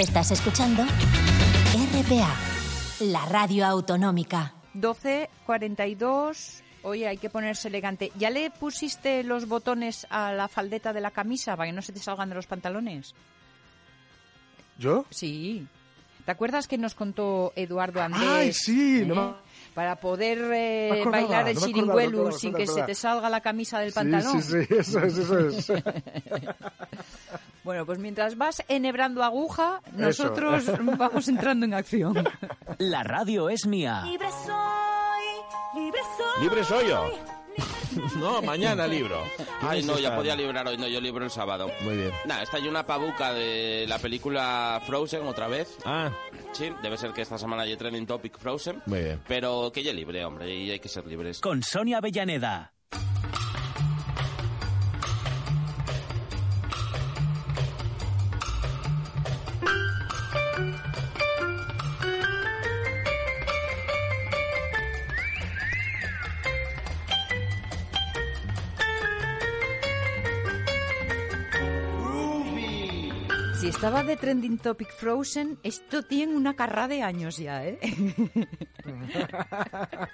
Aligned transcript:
Estás 0.00 0.30
escuchando 0.32 0.82
RPA, 0.82 2.36
la 3.00 3.24
radio 3.26 3.66
autonómica. 3.66 4.52
12.42. 4.74 6.62
Oye, 6.82 7.08
hay 7.08 7.16
que 7.16 7.30
ponerse 7.30 7.68
elegante. 7.68 8.10
¿Ya 8.16 8.30
le 8.30 8.50
pusiste 8.50 9.22
los 9.24 9.46
botones 9.48 10.06
a 10.10 10.32
la 10.32 10.48
faldeta 10.48 10.92
de 10.92 11.00
la 11.00 11.10
camisa 11.12 11.56
para 11.56 11.68
que 11.68 11.72
no 11.74 11.82
se 11.82 11.92
te 11.92 12.00
salgan 12.00 12.28
de 12.28 12.34
los 12.34 12.46
pantalones? 12.46 13.14
¿Yo? 14.78 15.06
Sí. 15.10 15.66
¿Te 16.24 16.30
acuerdas 16.30 16.66
que 16.66 16.76
nos 16.78 16.94
contó 16.94 17.52
Eduardo 17.56 18.02
Andrés? 18.02 18.28
¡Ay, 18.28 18.52
sí! 18.52 19.00
¿eh? 19.02 19.06
No 19.06 19.14
me- 19.14 19.34
Para 19.74 19.96
poder 19.96 20.38
eh, 20.52 21.00
acordaba, 21.00 21.10
bailar 21.22 21.48
el 21.48 21.54
no 21.56 21.60
acordaba, 21.60 21.66
chiringuelu 21.66 22.24
no 22.26 22.32
sin 22.32 22.54
que 22.54 22.66
se 22.66 22.82
te 22.82 22.94
salga 22.94 23.28
la 23.28 23.40
camisa 23.40 23.80
del 23.80 23.92
pantalón. 23.92 24.40
Sí, 24.42 24.64
sí, 24.64 24.74
eso 24.74 25.00
es, 25.00 25.18
eso 25.18 25.38
es. 25.38 25.72
Bueno, 27.64 27.86
pues 27.86 27.98
mientras 27.98 28.36
vas 28.36 28.62
enhebrando 28.68 29.22
aguja, 29.24 29.80
nosotros 29.96 30.66
vamos 30.98 31.28
entrando 31.28 31.64
en 31.64 31.72
acción. 31.72 32.22
La 32.76 33.02
radio 33.02 33.48
es 33.48 33.66
mía. 33.66 34.02
Libre 34.04 34.28
soy, 34.44 35.82
libre 35.82 36.00
soy. 36.18 36.42
Libre 36.42 36.64
soy 36.64 36.88
yo. 36.88 37.33
No, 38.16 38.42
mañana 38.42 38.86
libro. 38.86 39.22
Ay, 39.60 39.78
¿Quién 39.82 39.86
no, 39.86 39.98
ya 39.98 40.14
podía 40.14 40.36
librar 40.36 40.66
hoy, 40.68 40.76
no, 40.76 40.86
yo 40.86 41.00
libro 41.00 41.24
el 41.24 41.30
sábado. 41.30 41.70
Muy 41.80 41.96
bien. 41.96 42.10
Nada, 42.26 42.42
está 42.42 42.58
ahí 42.58 42.68
una 42.68 42.84
pabuca 42.86 43.32
de 43.32 43.86
la 43.88 43.98
película 43.98 44.80
Frozen 44.86 45.26
otra 45.26 45.48
vez. 45.48 45.76
Ah, 45.84 46.10
Sí, 46.52 46.70
debe 46.82 46.96
ser 46.96 47.12
que 47.12 47.22
esta 47.22 47.36
semana 47.36 47.62
hay 47.62 47.76
trending 47.76 48.06
topic 48.06 48.38
Frozen. 48.38 48.82
muy 48.86 49.00
bien. 49.00 49.20
Pero 49.26 49.72
que 49.72 49.82
ya 49.82 49.92
libre, 49.92 50.24
hombre, 50.24 50.54
y 50.54 50.70
hay 50.70 50.78
que 50.78 50.88
ser 50.88 51.06
libres. 51.06 51.40
Con 51.40 51.62
Sonia 51.62 51.98
Avellaneda. 51.98 52.73
Si 73.64 73.70
estaba 73.70 74.02
de 74.02 74.18
trending 74.18 74.58
topic 74.58 74.92
Frozen, 74.92 75.58
esto 75.62 76.02
tiene 76.02 76.36
una 76.36 76.52
carrera 76.52 76.86
de 76.86 77.02
años 77.02 77.38
ya, 77.38 77.64
¿eh? 77.64 77.78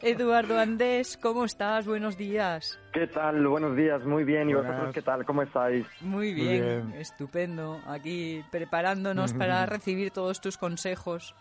Eduardo 0.00 0.58
Andés, 0.58 1.18
¿cómo 1.18 1.44
estás? 1.44 1.86
Buenos 1.86 2.16
días. 2.16 2.80
¿Qué 2.94 3.06
tal? 3.06 3.46
Buenos 3.46 3.76
días, 3.76 4.02
muy 4.06 4.24
bien. 4.24 4.48
¿Y 4.48 4.54
Buenas. 4.54 4.72
vosotros 4.72 4.94
qué 4.94 5.02
tal? 5.02 5.26
¿Cómo 5.26 5.42
estáis? 5.42 5.84
Muy 6.00 6.32
Muy 6.32 6.34
bien, 6.34 6.94
estupendo. 6.96 7.78
Aquí 7.86 8.42
preparándonos 8.50 9.34
para 9.34 9.66
recibir 9.66 10.10
todos 10.10 10.40
tus 10.40 10.56
consejos. 10.56 11.34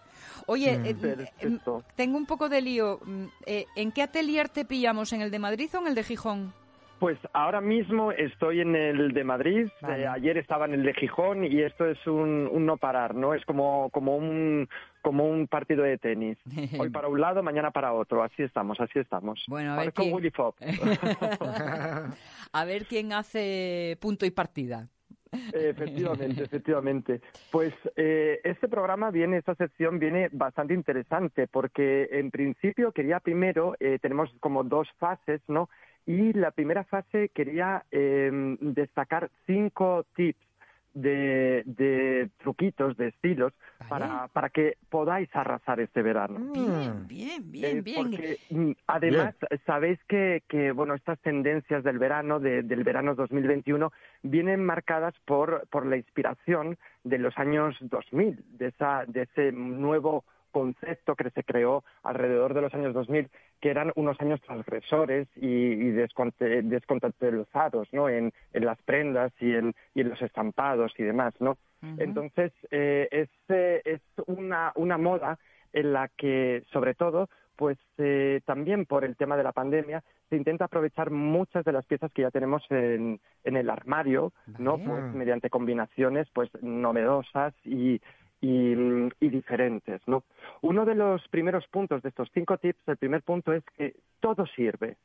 Oye, 0.47 0.81
eh, 0.83 0.95
Perfecto. 0.95 1.79
eh, 1.79 1.93
tengo 1.95 2.17
un 2.17 2.25
poco 2.25 2.49
de 2.49 2.61
lío. 2.61 2.99
Mm, 3.05 3.25
eh, 3.45 3.67
¿En 3.77 3.93
qué 3.93 4.03
atelier 4.03 4.49
te 4.49 4.65
pillamos? 4.65 5.13
¿En 5.13 5.21
el 5.21 5.31
de 5.31 5.39
Madrid 5.39 5.69
o 5.75 5.77
en 5.77 5.87
el 5.87 5.95
de 5.95 6.03
Gijón? 6.03 6.53
Pues 6.99 7.17
ahora 7.33 7.61
mismo 7.61 8.11
estoy 8.11 8.61
en 8.61 8.75
el 8.75 9.11
de 9.13 9.23
Madrid, 9.23 9.67
Vale. 9.81 10.03
eh, 10.03 10.07
ayer 10.07 10.37
estaba 10.37 10.65
en 10.65 10.73
el 10.73 10.83
de 10.83 10.93
Gijón 10.95 11.43
y 11.43 11.61
esto 11.61 11.85
es 11.85 12.07
un, 12.07 12.49
un 12.51 12.65
no 12.65 12.77
parar, 12.77 13.13
¿no? 13.13 13.35
Es 13.35 13.45
como, 13.45 13.91
como, 13.91 14.15
un, 14.17 14.67
como 15.03 15.29
un 15.29 15.47
partido 15.47 15.83
de 15.83 15.99
tenis. 15.99 16.37
Hoy 16.79 16.89
para 16.89 17.07
un 17.07 17.21
lado, 17.21 17.43
mañana 17.43 17.69
para 17.69 17.93
otro. 17.93 18.23
Así 18.23 18.41
estamos, 18.41 18.79
así 18.79 18.97
estamos. 18.97 19.43
Bueno, 19.47 19.73
a 19.73 19.77
ver 19.77 19.93
quién- 19.93 20.11
Willy 20.13 20.31
Fox. 20.31 20.59
A 22.53 22.65
ver 22.65 22.85
quién 22.85 23.13
hace 23.13 23.97
punto 24.01 24.25
y 24.25 24.31
partida. 24.31 24.87
Efectivamente, 25.53 26.43
efectivamente. 26.43 27.21
Pues 27.51 27.73
eh, 27.95 28.39
este 28.43 28.67
programa 28.67 29.11
viene, 29.11 29.37
esta 29.37 29.55
sección 29.55 29.99
viene 29.99 30.29
bastante 30.31 30.73
interesante 30.73 31.47
porque 31.47 32.07
en 32.11 32.31
principio 32.31 32.91
quería 32.91 33.19
primero, 33.19 33.75
eh, 33.79 33.99
tenemos 34.01 34.29
como 34.39 34.63
dos 34.63 34.87
fases, 34.97 35.41
¿no? 35.47 35.69
Y 36.07 36.33
la 36.33 36.49
primera 36.51 36.83
fase 36.85 37.29
quería 37.29 37.83
eh, 37.91 38.31
destacar 38.61 39.29
cinco 39.45 40.05
tips 40.15 40.39
de, 40.93 41.61
de 41.65 42.29
truquitos, 42.39 42.97
de 42.97 43.09
estilos, 43.09 43.53
Vale. 43.77 43.89
para, 43.89 44.27
para 44.29 44.49
que 44.49 44.77
podáis 44.89 45.29
arrasar 45.35 45.79
este 45.79 46.01
verano. 46.01 46.39
Bien, 46.53 47.07
bien, 47.07 47.51
bien, 47.51 47.77
Eh, 47.77 47.81
bien. 47.81 47.95
Porque 48.03 48.37
mm, 48.49 48.71
además 48.87 49.35
sabéis 49.65 49.99
que, 50.07 50.41
que 50.47 50.71
bueno 50.71 50.95
estas 50.95 51.19
tendencias 51.19 51.83
del 51.83 51.99
verano 51.99 52.39
de- 52.39 52.63
del 52.63 52.83
verano 52.83 53.13
2021 53.13 53.91
vienen 54.23 54.63
marcadas 54.63 55.13
por 55.25 55.67
por 55.69 55.85
la 55.85 55.97
inspiración 55.97 56.77
de 57.03 57.17
los 57.19 57.37
años 57.37 57.75
2000 57.81 58.43
de 58.57 58.67
esa 58.67 59.05
de 59.05 59.23
ese 59.23 59.51
nuevo 59.51 60.23
concepto 60.51 61.15
que 61.15 61.29
se 61.31 61.43
creó 61.43 61.83
alrededor 62.03 62.53
de 62.53 62.61
los 62.61 62.73
años 62.73 62.93
2000 62.93 63.29
que 63.61 63.69
eran 63.69 63.91
unos 63.95 64.19
años 64.21 64.41
transgresores 64.41 65.27
y, 65.35 65.47
y 65.47 65.91
desconte- 65.91 66.61
descontextualizados 66.63 67.87
no 67.93 68.09
en, 68.09 68.33
en 68.53 68.65
las 68.65 68.81
prendas 68.83 69.31
y 69.39 69.53
en, 69.53 69.73
y 69.93 70.01
en 70.01 70.09
los 70.09 70.21
estampados 70.21 70.93
y 70.97 71.03
demás 71.03 71.33
no 71.39 71.57
entonces 71.99 72.51
eh, 72.71 73.07
es 73.11 73.29
eh, 73.49 73.81
es 73.85 74.01
una 74.25 74.71
una 74.75 74.97
moda 74.97 75.37
en 75.73 75.93
la 75.93 76.07
que, 76.07 76.63
sobre 76.71 76.95
todo, 76.95 77.29
pues 77.55 77.77
eh, 77.97 78.41
también 78.45 78.85
por 78.85 79.03
el 79.03 79.15
tema 79.15 79.37
de 79.37 79.43
la 79.43 79.51
pandemia, 79.51 80.03
se 80.29 80.35
intenta 80.35 80.65
aprovechar 80.65 81.11
muchas 81.11 81.65
de 81.65 81.71
las 81.71 81.85
piezas 81.85 82.11
que 82.13 82.21
ya 82.23 82.31
tenemos 82.31 82.63
en, 82.69 83.19
en 83.43 83.57
el 83.57 83.69
armario, 83.69 84.31
¿no? 84.57 84.77
Pues 84.77 85.03
mediante 85.13 85.49
combinaciones, 85.49 86.27
pues 86.33 86.49
novedosas 86.61 87.53
y, 87.65 88.01
y, 88.41 88.73
y 89.19 89.29
diferentes, 89.29 90.01
¿no? 90.07 90.23
Uno 90.61 90.85
de 90.85 90.95
los 90.95 91.27
primeros 91.29 91.67
puntos 91.67 92.01
de 92.03 92.09
estos 92.09 92.29
cinco 92.33 92.57
tips, 92.57 92.87
el 92.87 92.97
primer 92.97 93.21
punto 93.23 93.53
es 93.53 93.63
que 93.77 93.95
todo 94.19 94.45
sirve. 94.45 94.97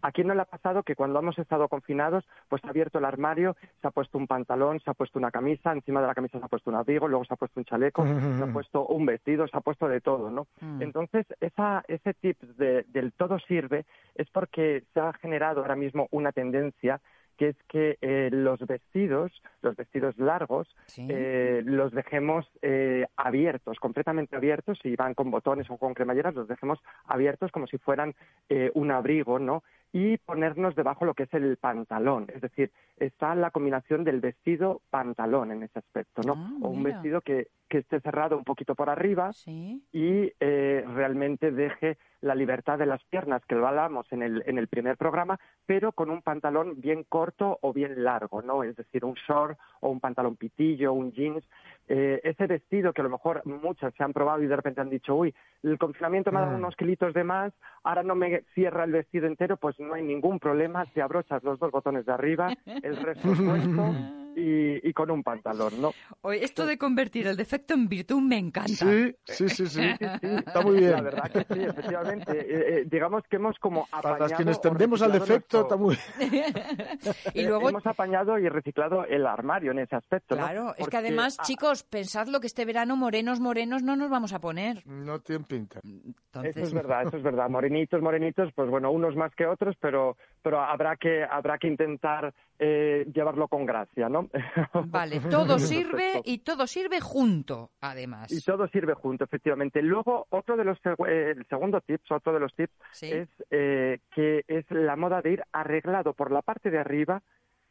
¿A 0.00 0.12
quién 0.12 0.28
no 0.28 0.34
le 0.34 0.42
ha 0.42 0.44
pasado 0.44 0.84
que 0.84 0.94
cuando 0.94 1.18
hemos 1.18 1.36
estado 1.40 1.66
confinados, 1.66 2.24
pues 2.48 2.64
ha 2.64 2.68
abierto 2.68 2.98
el 2.98 3.04
armario, 3.04 3.56
se 3.82 3.88
ha 3.88 3.90
puesto 3.90 4.16
un 4.16 4.28
pantalón, 4.28 4.78
se 4.78 4.88
ha 4.88 4.94
puesto 4.94 5.18
una 5.18 5.32
camisa, 5.32 5.72
encima 5.72 6.00
de 6.00 6.06
la 6.06 6.14
camisa 6.14 6.38
se 6.38 6.44
ha 6.44 6.48
puesto 6.48 6.70
un 6.70 6.76
abrigo, 6.76 7.08
luego 7.08 7.24
se 7.24 7.34
ha 7.34 7.36
puesto 7.36 7.58
un 7.58 7.64
chaleco, 7.64 8.04
se 8.06 8.44
ha 8.44 8.52
puesto 8.52 8.86
un 8.86 9.06
vestido, 9.06 9.48
se 9.48 9.56
ha 9.56 9.60
puesto 9.60 9.88
de 9.88 10.00
todo, 10.00 10.30
¿no? 10.30 10.46
Mm. 10.60 10.82
Entonces, 10.82 11.26
esa, 11.40 11.82
ese 11.88 12.14
tip 12.14 12.40
de- 12.40 12.84
del 12.84 13.12
todo 13.12 13.40
sirve 13.40 13.86
es 14.14 14.30
porque 14.30 14.84
se 14.94 15.00
ha 15.00 15.12
generado 15.14 15.62
ahora 15.62 15.74
mismo 15.74 16.06
una 16.12 16.30
tendencia 16.30 17.00
que 17.38 17.48
es 17.50 17.56
que 17.68 17.96
eh, 18.02 18.28
los 18.32 18.58
vestidos, 18.66 19.30
los 19.62 19.76
vestidos 19.76 20.18
largos, 20.18 20.68
Sí. 20.86 21.06
eh, 21.08 21.62
los 21.64 21.92
dejemos 21.92 22.46
eh, 22.60 23.06
abiertos, 23.16 23.78
completamente 23.78 24.36
abiertos, 24.36 24.78
si 24.82 24.94
van 24.96 25.14
con 25.14 25.30
botones 25.30 25.70
o 25.70 25.78
con 25.78 25.94
cremalleras, 25.94 26.34
los 26.34 26.48
dejemos 26.48 26.80
abiertos 27.06 27.50
como 27.52 27.66
si 27.68 27.78
fueran 27.78 28.14
eh, 28.50 28.70
un 28.74 28.90
abrigo, 28.90 29.38
¿no? 29.38 29.62
Y 29.92 30.18
ponernos 30.18 30.74
debajo 30.76 31.04
lo 31.06 31.14
que 31.14 31.22
es 31.22 31.32
el 31.34 31.56
pantalón, 31.56 32.26
es 32.34 32.42
decir, 32.42 32.70
está 32.98 33.34
la 33.34 33.50
combinación 33.50 34.04
del 34.04 34.20
vestido-pantalón 34.20 35.52
en 35.52 35.62
ese 35.62 35.78
aspecto, 35.78 36.22
¿no? 36.22 36.34
Ah, 36.36 36.50
o 36.62 36.68
un 36.68 36.82
mira. 36.82 36.96
vestido 36.96 37.20
que, 37.22 37.48
que 37.68 37.78
esté 37.78 38.00
cerrado 38.00 38.36
un 38.36 38.44
poquito 38.44 38.74
por 38.74 38.90
arriba, 38.90 39.32
Sí. 39.32 39.82
y 39.92 40.30
eh, 40.40 40.84
realmente 40.94 41.50
deje 41.52 41.96
la 42.20 42.34
libertad 42.34 42.78
de 42.78 42.86
las 42.86 43.02
piernas, 43.04 43.42
que 43.46 43.54
lo 43.54 43.66
hablamos 43.66 44.10
en 44.12 44.22
el, 44.22 44.42
en 44.46 44.58
el 44.58 44.68
primer 44.68 44.96
programa, 44.98 45.38
pero 45.66 45.92
con 45.92 46.10
un 46.10 46.20
pantalón 46.20 46.80
bien 46.80 47.04
corto 47.08 47.58
o 47.62 47.72
bien 47.72 48.04
largo, 48.04 48.42
¿no? 48.42 48.64
Es 48.64 48.76
decir, 48.76 49.04
un 49.04 49.14
short 49.14 49.58
o 49.80 49.88
un 49.88 50.00
pantalón 50.00 50.36
pitillo, 50.36 50.92
un 50.92 51.12
jeans. 51.12 51.48
Eh, 51.90 52.20
ese 52.22 52.46
vestido 52.46 52.92
que 52.92 53.00
a 53.00 53.04
lo 53.04 53.10
mejor 53.10 53.42
muchas 53.46 53.94
se 53.94 54.04
han 54.04 54.12
probado 54.12 54.42
y 54.42 54.46
de 54.46 54.56
repente 54.56 54.80
han 54.80 54.90
dicho, 54.90 55.14
uy, 55.14 55.34
el 55.62 55.78
confinamiento 55.78 56.30
me 56.30 56.38
ha 56.38 56.42
dado 56.42 56.56
unos 56.56 56.76
kilitos 56.76 57.14
de 57.14 57.24
más, 57.24 57.52
ahora 57.82 58.02
no 58.02 58.14
me 58.14 58.42
cierra 58.54 58.84
el 58.84 58.92
vestido 58.92 59.26
entero, 59.26 59.56
pues 59.56 59.80
no 59.80 59.94
hay 59.94 60.02
ningún 60.02 60.38
problema, 60.38 60.84
te 60.92 61.00
abrochas 61.00 61.42
los 61.42 61.58
dos 61.58 61.70
botones 61.70 62.04
de 62.04 62.12
arriba, 62.12 62.52
el 62.66 62.96
resto 62.96 63.28
puesto 63.28 63.94
y, 64.38 64.88
y 64.88 64.92
con 64.92 65.10
un 65.10 65.22
pantalón, 65.22 65.80
¿no? 65.80 65.92
Oye, 66.22 66.44
esto 66.44 66.64
de 66.66 66.78
convertir 66.78 67.26
el 67.26 67.36
defecto 67.36 67.74
en 67.74 67.88
virtud 67.88 68.20
me 68.22 68.38
encanta. 68.38 68.68
Sí, 68.72 69.14
sí, 69.24 69.48
sí, 69.48 69.66
sí. 69.66 69.80
Está 70.22 70.60
muy 70.62 70.80
La 70.80 70.88
bien. 70.92 71.04
verdad 71.04 71.30
que 71.30 71.54
sí, 71.54 71.60
efectivamente. 71.64 72.32
Eh, 72.38 72.78
eh, 72.80 72.84
digamos 72.90 73.22
que 73.28 73.36
hemos 73.36 73.58
como 73.58 73.86
Para 73.86 73.98
apañado 74.00 74.28
las 74.28 74.32
quienes 74.36 74.60
tendemos 74.60 75.02
al 75.02 75.12
defecto, 75.12 75.58
nuestro- 75.58 75.62
está 75.62 75.76
muy 75.76 75.96
y 77.34 77.40
eh, 77.40 77.46
luego, 77.46 77.68
hemos 77.70 77.86
apañado 77.86 78.38
y 78.38 78.48
reciclado 78.48 79.04
el 79.04 79.26
armario 79.26 79.72
en 79.72 79.80
ese 79.80 79.96
aspecto. 79.96 80.36
¿no? 80.36 80.42
claro, 80.42 80.74
es 80.76 80.88
que 80.88 80.96
además, 80.96 81.36
ah, 81.38 81.42
chicos, 81.44 81.82
pensadlo 81.84 82.40
que 82.40 82.46
este 82.46 82.64
verano 82.64 82.96
morenos, 82.96 83.40
morenos 83.40 83.82
no 83.82 83.96
nos 83.96 84.10
vamos 84.10 84.32
a 84.32 84.40
poner. 84.40 84.86
No 84.86 85.20
tienen 85.20 85.44
pinta. 85.44 85.80
Entonces, 85.84 86.56
Eso 86.56 86.66
es 86.66 86.72
verdad, 86.74 87.06
eso 87.06 87.16
es 87.16 87.22
verdad. 87.22 87.48
Morenitos, 87.50 88.00
morenitos, 88.02 88.52
pues 88.54 88.68
bueno, 88.70 88.90
unos 88.90 89.16
más 89.16 89.34
que 89.34 89.46
otros, 89.46 89.74
pero 89.80 90.16
pero 90.42 90.60
habrá 90.60 90.96
que 90.96 91.24
habrá 91.24 91.58
que 91.58 91.68
intentar 91.68 92.32
eh, 92.58 93.06
llevarlo 93.12 93.48
con 93.48 93.64
gracia, 93.66 94.08
¿no? 94.08 94.28
Vale, 94.86 95.20
todo 95.30 95.58
sirve 95.58 96.20
y 96.24 96.38
todo 96.38 96.66
sirve 96.66 97.00
junto, 97.00 97.70
además. 97.80 98.32
Y 98.32 98.42
todo 98.42 98.66
sirve 98.68 98.94
junto, 98.94 99.24
efectivamente. 99.24 99.82
Luego, 99.82 100.26
otro 100.30 100.56
de 100.56 100.64
los, 100.64 100.78
eh, 101.06 101.34
el 101.36 101.46
segundo 101.46 101.80
tips, 101.80 102.10
otro 102.10 102.32
de 102.32 102.40
los 102.40 102.54
tips 102.54 102.72
Sí. 102.92 103.10
es 103.12 103.28
eh, 103.50 104.00
que 104.14 104.44
es 104.48 104.70
la 104.70 104.96
moda 104.96 105.22
de 105.22 105.32
ir 105.32 105.42
arreglado 105.52 106.14
por 106.14 106.30
la 106.30 106.42
parte 106.42 106.70
de 106.70 106.78
arriba 106.78 107.22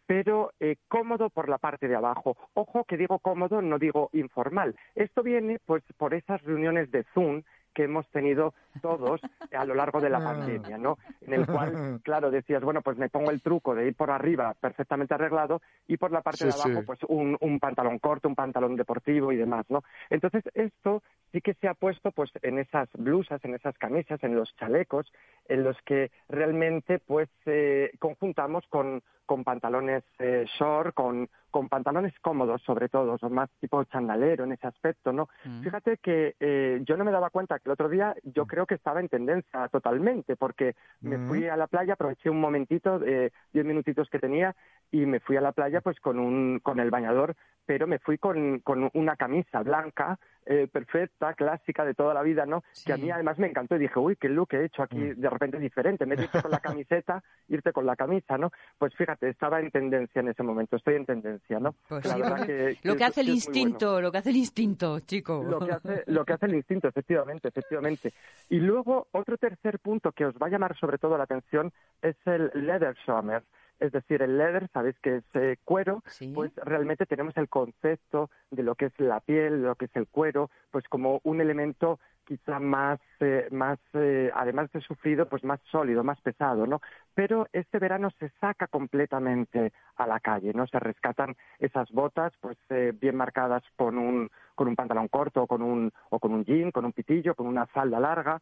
pero 0.08 0.54
eh, 0.60 0.78
cómodo 0.88 1.30
por 1.30 1.50
la 1.50 1.58
parte 1.60 1.88
de 1.88 1.96
abajo. 1.96 2.38
Ojo 2.54 2.86
que 2.86 2.98
digo 2.98 3.20
cómodo, 3.20 3.62
no 3.62 3.78
digo 3.78 4.10
informal. 4.14 4.76
Esto 4.96 5.22
viene 5.22 5.60
pues 5.66 5.84
por 5.98 6.14
esas 6.14 6.42
reuniones 6.44 6.90
de 6.92 7.04
Zoom 7.14 7.44
que 7.78 7.84
hemos 7.84 8.08
tenido 8.08 8.56
todos 8.82 9.22
a 9.56 9.64
lo 9.64 9.76
largo 9.76 10.02
de 10.02 10.10
la 10.10 10.18
pandemia, 10.18 10.80
¿no? 10.80 10.98
En 11.22 11.34
el 11.34 11.46
cual, 11.46 12.00
claro, 12.04 12.32
decías, 12.32 12.64
bueno, 12.64 12.82
pues 12.82 12.98
me 12.98 13.08
pongo 13.08 13.30
el 13.30 13.40
truco 13.44 13.76
de 13.76 13.86
ir 13.86 13.94
por 13.94 14.10
arriba 14.10 14.56
perfectamente 14.60 15.14
arreglado 15.14 15.62
y 15.88 15.96
por 15.98 16.12
la 16.12 16.22
parte 16.22 16.40
Sí, 16.40 16.46
de 16.46 16.54
abajo, 16.54 16.80
sí. 16.80 16.86
pues 16.88 17.00
un, 17.08 17.38
un 17.40 17.60
pantalón 17.60 18.00
corto, 18.00 18.28
un 18.28 18.34
pantalón 18.34 18.76
deportivo 18.78 19.32
y 19.32 19.36
demás, 19.38 19.68
¿no? 19.70 19.84
Entonces, 20.10 20.44
esto 20.56 21.04
sí 21.32 21.40
que 21.40 21.54
se 21.54 21.68
ha 21.68 21.76
puesto, 21.76 22.12
pues, 22.12 22.32
en 22.42 22.58
esas 22.58 22.90
blusas, 22.94 23.46
en 23.46 23.54
esas 23.54 23.78
camisas, 23.78 24.24
en 24.24 24.36
los 24.36 24.56
chalecos, 24.56 25.14
en 25.48 25.64
los 25.64 25.78
que 25.84 26.10
realmente, 26.30 26.98
pues, 26.98 27.30
eh, 27.46 27.92
conjuntamos 28.00 28.66
con, 28.70 29.04
con 29.28 29.44
pantalones 29.44 30.04
eh, 30.18 30.48
short, 30.58 30.96
con, 30.96 31.30
con 31.52 31.70
pantalones 31.70 32.18
cómodos, 32.22 32.64
sobre 32.64 32.90
todo, 32.90 33.20
son 33.20 33.34
más 33.34 33.50
tipo 33.60 33.84
chandalero 33.84 34.46
en 34.46 34.54
ese 34.54 34.66
aspecto, 34.66 35.14
¿no? 35.14 35.30
Mm. 35.46 35.62
Fíjate 35.62 35.98
que 35.98 36.36
eh, 36.40 36.80
yo 36.84 36.98
no 36.98 37.04
me 37.06 37.12
daba 37.12 37.30
cuenta 37.30 37.60
que 37.60 37.70
el 37.70 37.74
otro 37.74 37.90
día 37.90 38.16
yo 38.24 38.48
creo 38.48 38.66
que 38.66 38.74
estaba 38.76 39.00
en 39.00 39.10
tendencia 39.10 39.68
totalmente, 39.68 40.36
porque 40.36 40.74
me 41.02 41.18
Mm. 41.20 41.28
fui 41.28 41.48
a 41.48 41.56
la 41.56 41.68
playa, 41.68 41.94
aproveché 41.94 42.30
un 42.32 42.40
momentito, 42.42 43.00
eh, 43.06 43.32
diez 43.54 43.66
minutitos 43.66 44.10
que 44.10 44.18
tenía, 44.18 44.56
y 44.90 45.06
me 45.06 45.20
fui 45.20 45.38
a 45.38 45.42
la 45.42 45.52
playa 45.52 45.82
pues 45.82 46.00
con 46.00 46.18
un 46.18 46.60
con 46.64 46.80
el 46.80 46.90
bañador, 46.90 47.36
pero 47.66 47.86
me 47.86 48.00
fui 48.00 48.18
con, 48.18 48.60
con 48.62 48.90
una 48.94 49.18
camisa 49.18 49.62
blanca, 49.62 50.18
eh, 50.50 50.68
perfecta, 50.72 51.34
clásica 51.34 51.84
de 51.86 51.94
toda 51.94 52.14
la 52.14 52.22
vida, 52.24 52.46
¿no? 52.46 52.64
Que 52.86 52.94
a 52.94 52.98
mí 52.98 53.12
además 53.12 53.38
me 53.38 53.48
encantó 53.48 53.76
y 53.76 53.80
dije, 53.80 54.00
uy, 54.00 54.16
qué 54.16 54.30
look 54.30 54.50
he 54.54 54.66
hecho 54.66 54.82
aquí 54.84 55.00
de 55.16 55.30
repente 55.30 55.60
diferente, 55.60 56.06
de 56.06 56.24
irte 56.24 56.42
con 56.42 56.52
la 56.52 56.60
camiseta, 56.60 57.24
irte 57.50 57.72
con 57.74 57.86
la 57.86 57.96
camisa, 57.96 58.38
¿no? 58.38 58.52
Pues 58.78 58.94
fíjate, 58.96 59.30
estaba 59.30 59.60
en 59.60 59.72
tendencia 59.72 60.20
en 60.22 60.30
ese 60.30 60.44
momento, 60.44 60.76
estoy 60.78 60.96
en 60.96 61.06
tendencia, 61.06 61.60
¿no? 61.60 61.76
Pues 61.88 62.06
La 62.06 62.16
sí, 62.16 62.22
verdad 62.22 62.38
porque 62.38 62.78
que- 62.82 62.88
lo 62.88 62.96
que 62.96 63.04
hace 63.04 63.22
el 63.22 63.28
bueno 63.28 63.36
instinto, 63.36 64.02
lo 64.02 64.12
que 64.12 64.18
hace 64.20 64.30
el 64.30 64.38
instinto, 64.38 65.00
chico. 65.02 65.44
lo 65.44 65.60
que 65.60 65.72
hace 65.72 66.04
lo 66.08 66.26
que 66.26 66.34
hace 66.34 66.46
el 66.46 66.56
instinto 66.56 66.88
efectivamente 66.88 67.48
efectivamente 67.50 68.14
y 68.50 68.60
luego 68.60 69.08
otro 69.12 69.38
tercer 69.38 69.80
punto 69.80 70.12
que 70.12 70.26
os 70.26 70.36
va 70.36 70.48
a 70.48 70.50
llamar 70.50 70.78
sobre 70.78 70.98
todo 70.98 71.18
la 71.18 71.24
atención 71.26 71.72
es 72.02 72.16
el 72.26 72.52
leather 72.54 72.96
summer 73.06 73.44
es 73.80 73.92
decir 73.92 74.22
el 74.22 74.38
leather 74.38 74.68
sabéis 74.74 74.98
que 75.00 75.18
es 75.18 75.24
eh, 75.34 75.58
cuero 75.64 76.04
Sí. 76.08 76.32
pues 76.34 76.52
realmente 76.56 77.06
tenemos 77.06 77.36
el 77.38 77.48
concepto 77.50 78.30
de 78.52 78.64
lo 78.64 78.76
que 78.76 78.86
es 78.86 79.00
la 79.00 79.20
piel 79.20 79.64
lo 79.64 79.76
que 79.76 79.86
es 79.86 79.96
el 79.96 80.08
cuero 80.08 80.50
pues 80.72 80.86
como 80.88 81.20
un 81.24 81.42
elemento 81.42 82.00
quizá 82.28 82.60
más 82.60 83.00
eh, 83.22 83.48
más 83.52 83.80
eh, 83.94 84.30
además 84.36 84.70
de 84.74 84.82
sufrido 84.82 85.28
pues 85.30 85.44
más 85.44 85.62
sólido 85.72 86.04
más 86.04 86.20
pesado 86.22 86.68
no 86.68 86.82
pero 87.16 87.48
este 87.54 87.80
verano 87.80 88.10
se 88.20 88.30
saca 88.42 88.68
completamente 88.68 89.72
a 89.96 90.06
la 90.06 90.20
calle 90.20 90.52
no 90.54 90.68
se 90.68 90.80
rescatan 90.80 91.36
esas 91.60 91.90
botas 91.92 92.34
pues 92.42 92.58
eh, 92.70 92.94
bien 93.00 93.16
marcadas 93.16 93.64
con 93.78 93.98
un 93.98 94.30
con 94.56 94.68
un 94.68 94.76
pantalón 94.76 95.08
corto 95.08 95.44
o 95.44 95.48
con 95.48 95.62
un 95.62 95.92
o 96.10 96.20
con 96.20 96.34
un 96.34 96.44
jean 96.44 96.72
con 96.72 96.84
un 96.84 96.92
pitillo 96.92 97.36
con 97.36 97.48
una 97.48 97.66
falda 97.68 98.00
larga. 98.00 98.42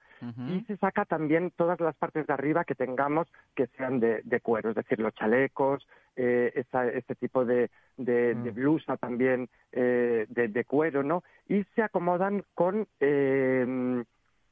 Y 0.50 0.62
se 0.62 0.78
saca 0.78 1.06
también 1.06 1.52
todas 1.56 1.80
las 1.80 1.96
partes 1.96 2.26
de 2.26 2.34
arriba 2.34 2.64
que 2.64 2.76
tengamos 2.76 3.28
que 3.56 3.68
sean 3.78 4.00
de, 4.00 4.22
de 4.24 4.40
cuero, 4.40 4.70
es 4.70 4.76
decir, 4.76 5.00
los 5.00 5.14
chalecos, 5.14 5.86
eh, 6.16 6.52
esa- 6.56 6.88
este 6.88 7.16
tipo 7.16 7.46
de, 7.46 7.70
de, 7.98 8.36
de 8.36 8.52
blusa 8.52 8.98
también 8.98 9.50
eh, 9.72 10.26
de, 10.30 10.48
de 10.48 10.66
cuero, 10.66 11.04
¿no? 11.04 11.24
Y 11.48 11.64
se 11.76 11.82
acomodan 11.84 12.44
con 12.54 12.88
eh, 13.00 14.04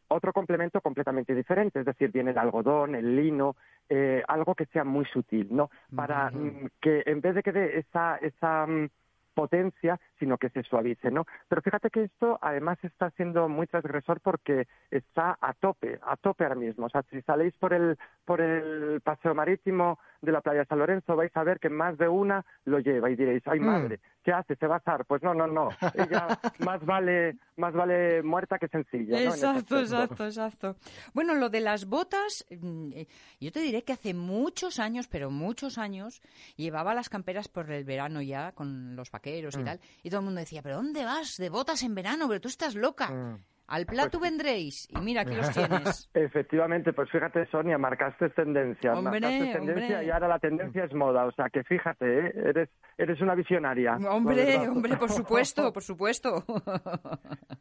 otro 0.07 0.33
complemento 0.33 0.81
completamente 0.81 1.33
diferente, 1.33 1.79
es 1.79 1.85
decir, 1.85 2.11
viene 2.11 2.31
el 2.31 2.37
algodón, 2.37 2.95
el 2.95 3.15
lino, 3.15 3.55
eh, 3.89 4.23
algo 4.27 4.55
que 4.55 4.65
sea 4.67 4.83
muy 4.83 5.05
sutil, 5.05 5.47
¿no? 5.51 5.69
Para 5.95 6.29
mm, 6.29 6.69
que 6.81 7.03
en 7.05 7.21
vez 7.21 7.35
de 7.35 7.43
que 7.43 7.51
dé 7.51 7.79
esa, 7.79 8.17
esa 8.17 8.65
mm, 8.67 8.89
potencia, 9.33 9.99
sino 10.19 10.37
que 10.37 10.49
se 10.49 10.63
suavice, 10.63 11.09
¿no? 11.09 11.25
Pero 11.49 11.61
fíjate 11.61 11.89
que 11.89 12.03
esto 12.03 12.37
además 12.41 12.77
está 12.83 13.09
siendo 13.11 13.49
muy 13.49 13.65
transgresor 13.67 14.19
porque 14.21 14.67
está 14.91 15.37
a 15.41 15.53
tope, 15.53 15.99
a 16.03 16.15
tope 16.17 16.43
ahora 16.43 16.55
mismo. 16.55 16.85
O 16.85 16.89
sea, 16.89 17.03
si 17.09 17.21
saléis 17.23 17.53
por 17.57 17.73
el, 17.73 17.97
por 18.25 18.41
el 18.41 19.01
paseo 19.01 19.33
marítimo 19.33 19.97
de 20.23 20.31
la 20.31 20.41
playa 20.41 20.65
San 20.65 20.79
Lorenzo, 20.79 21.15
vais 21.15 21.35
a 21.35 21.43
ver 21.43 21.59
que 21.59 21.69
más 21.69 21.97
de 21.97 22.07
una 22.07 22.45
lo 22.65 22.79
lleva 22.79 23.09
y 23.11 23.15
diréis, 23.15 23.43
ay 23.45 23.59
madre, 23.59 23.99
¿qué 24.23 24.31
hace? 24.31 24.55
¿Se 24.55 24.67
va 24.67 24.75
a 24.75 24.77
asar? 24.77 25.05
Pues 25.05 25.21
no, 25.21 25.33
no, 25.33 25.47
no. 25.47 25.69
Ella 25.93 26.27
más 26.59 26.83
vale, 26.85 27.35
más 27.57 27.73
vale 27.73 28.23
muerta 28.23 28.57
que 28.57 28.69
sencilla. 28.69 29.21
Exacto, 29.21 29.79
exacto, 29.79 30.25
exacto. 30.25 30.75
Bueno, 31.13 31.35
lo 31.35 31.49
de 31.49 31.59
las 31.59 31.85
botas, 31.85 32.45
mm, 32.49 32.91
eh, 32.93 33.07
yo 33.41 33.51
te 33.51 33.59
diré 33.59 33.83
que 33.83 33.93
hace 33.93 34.13
muchos 34.13 34.79
años, 34.79 35.07
pero 35.09 35.29
muchos 35.29 35.77
años, 35.77 36.21
llevaba 36.55 36.93
las 36.95 37.09
camperas 37.09 37.49
por 37.49 37.69
el 37.69 37.83
verano 37.83 38.21
ya 38.21 38.53
con 38.53 38.95
los 38.95 39.11
vaqueros 39.11 39.57
Mm. 39.57 39.59
y 39.59 39.63
tal, 39.65 39.79
y 40.03 40.09
todo 40.09 40.19
el 40.21 40.25
mundo 40.25 40.39
decía, 40.39 40.61
¿pero 40.61 40.77
dónde 40.77 41.03
vas 41.03 41.35
de 41.37 41.49
botas 41.49 41.83
en 41.83 41.93
verano? 41.95 42.27
Pero 42.29 42.39
tú 42.39 42.47
estás 42.47 42.75
loca. 42.75 43.09
Mm. 43.09 43.39
Al 43.67 43.85
plato 43.85 44.19
Pues 44.19 44.31
vendréis. 44.31 44.87
Y 44.91 44.99
mira, 45.01 45.21
aquí 45.21 45.35
los 45.35 45.49
tienes. 45.51 46.09
Efectivamente, 46.13 46.91
pues 46.93 47.09
fíjate, 47.09 47.45
Sonia, 47.47 47.77
marcaste 47.77 48.29
tendencia. 48.31 48.93
Hombre, 48.93 49.19
marcaste 49.21 49.53
tendencia 49.53 49.85
hombre. 49.95 50.05
y 50.05 50.09
ahora 50.11 50.27
la 50.27 50.39
tendencia 50.39 50.83
es 50.83 50.93
moda. 50.93 51.25
O 51.25 51.31
sea, 51.31 51.49
que 51.49 51.63
fíjate, 51.63 52.05
¿eh? 52.27 52.33
eres, 52.35 52.69
eres 52.97 53.21
una 53.21 53.35
visionaria. 53.35 53.95
Hombre, 54.09 54.67
hombre, 54.67 54.97
por 54.97 55.09
supuesto, 55.09 55.71
por 55.73 55.83
supuesto. 55.83 56.43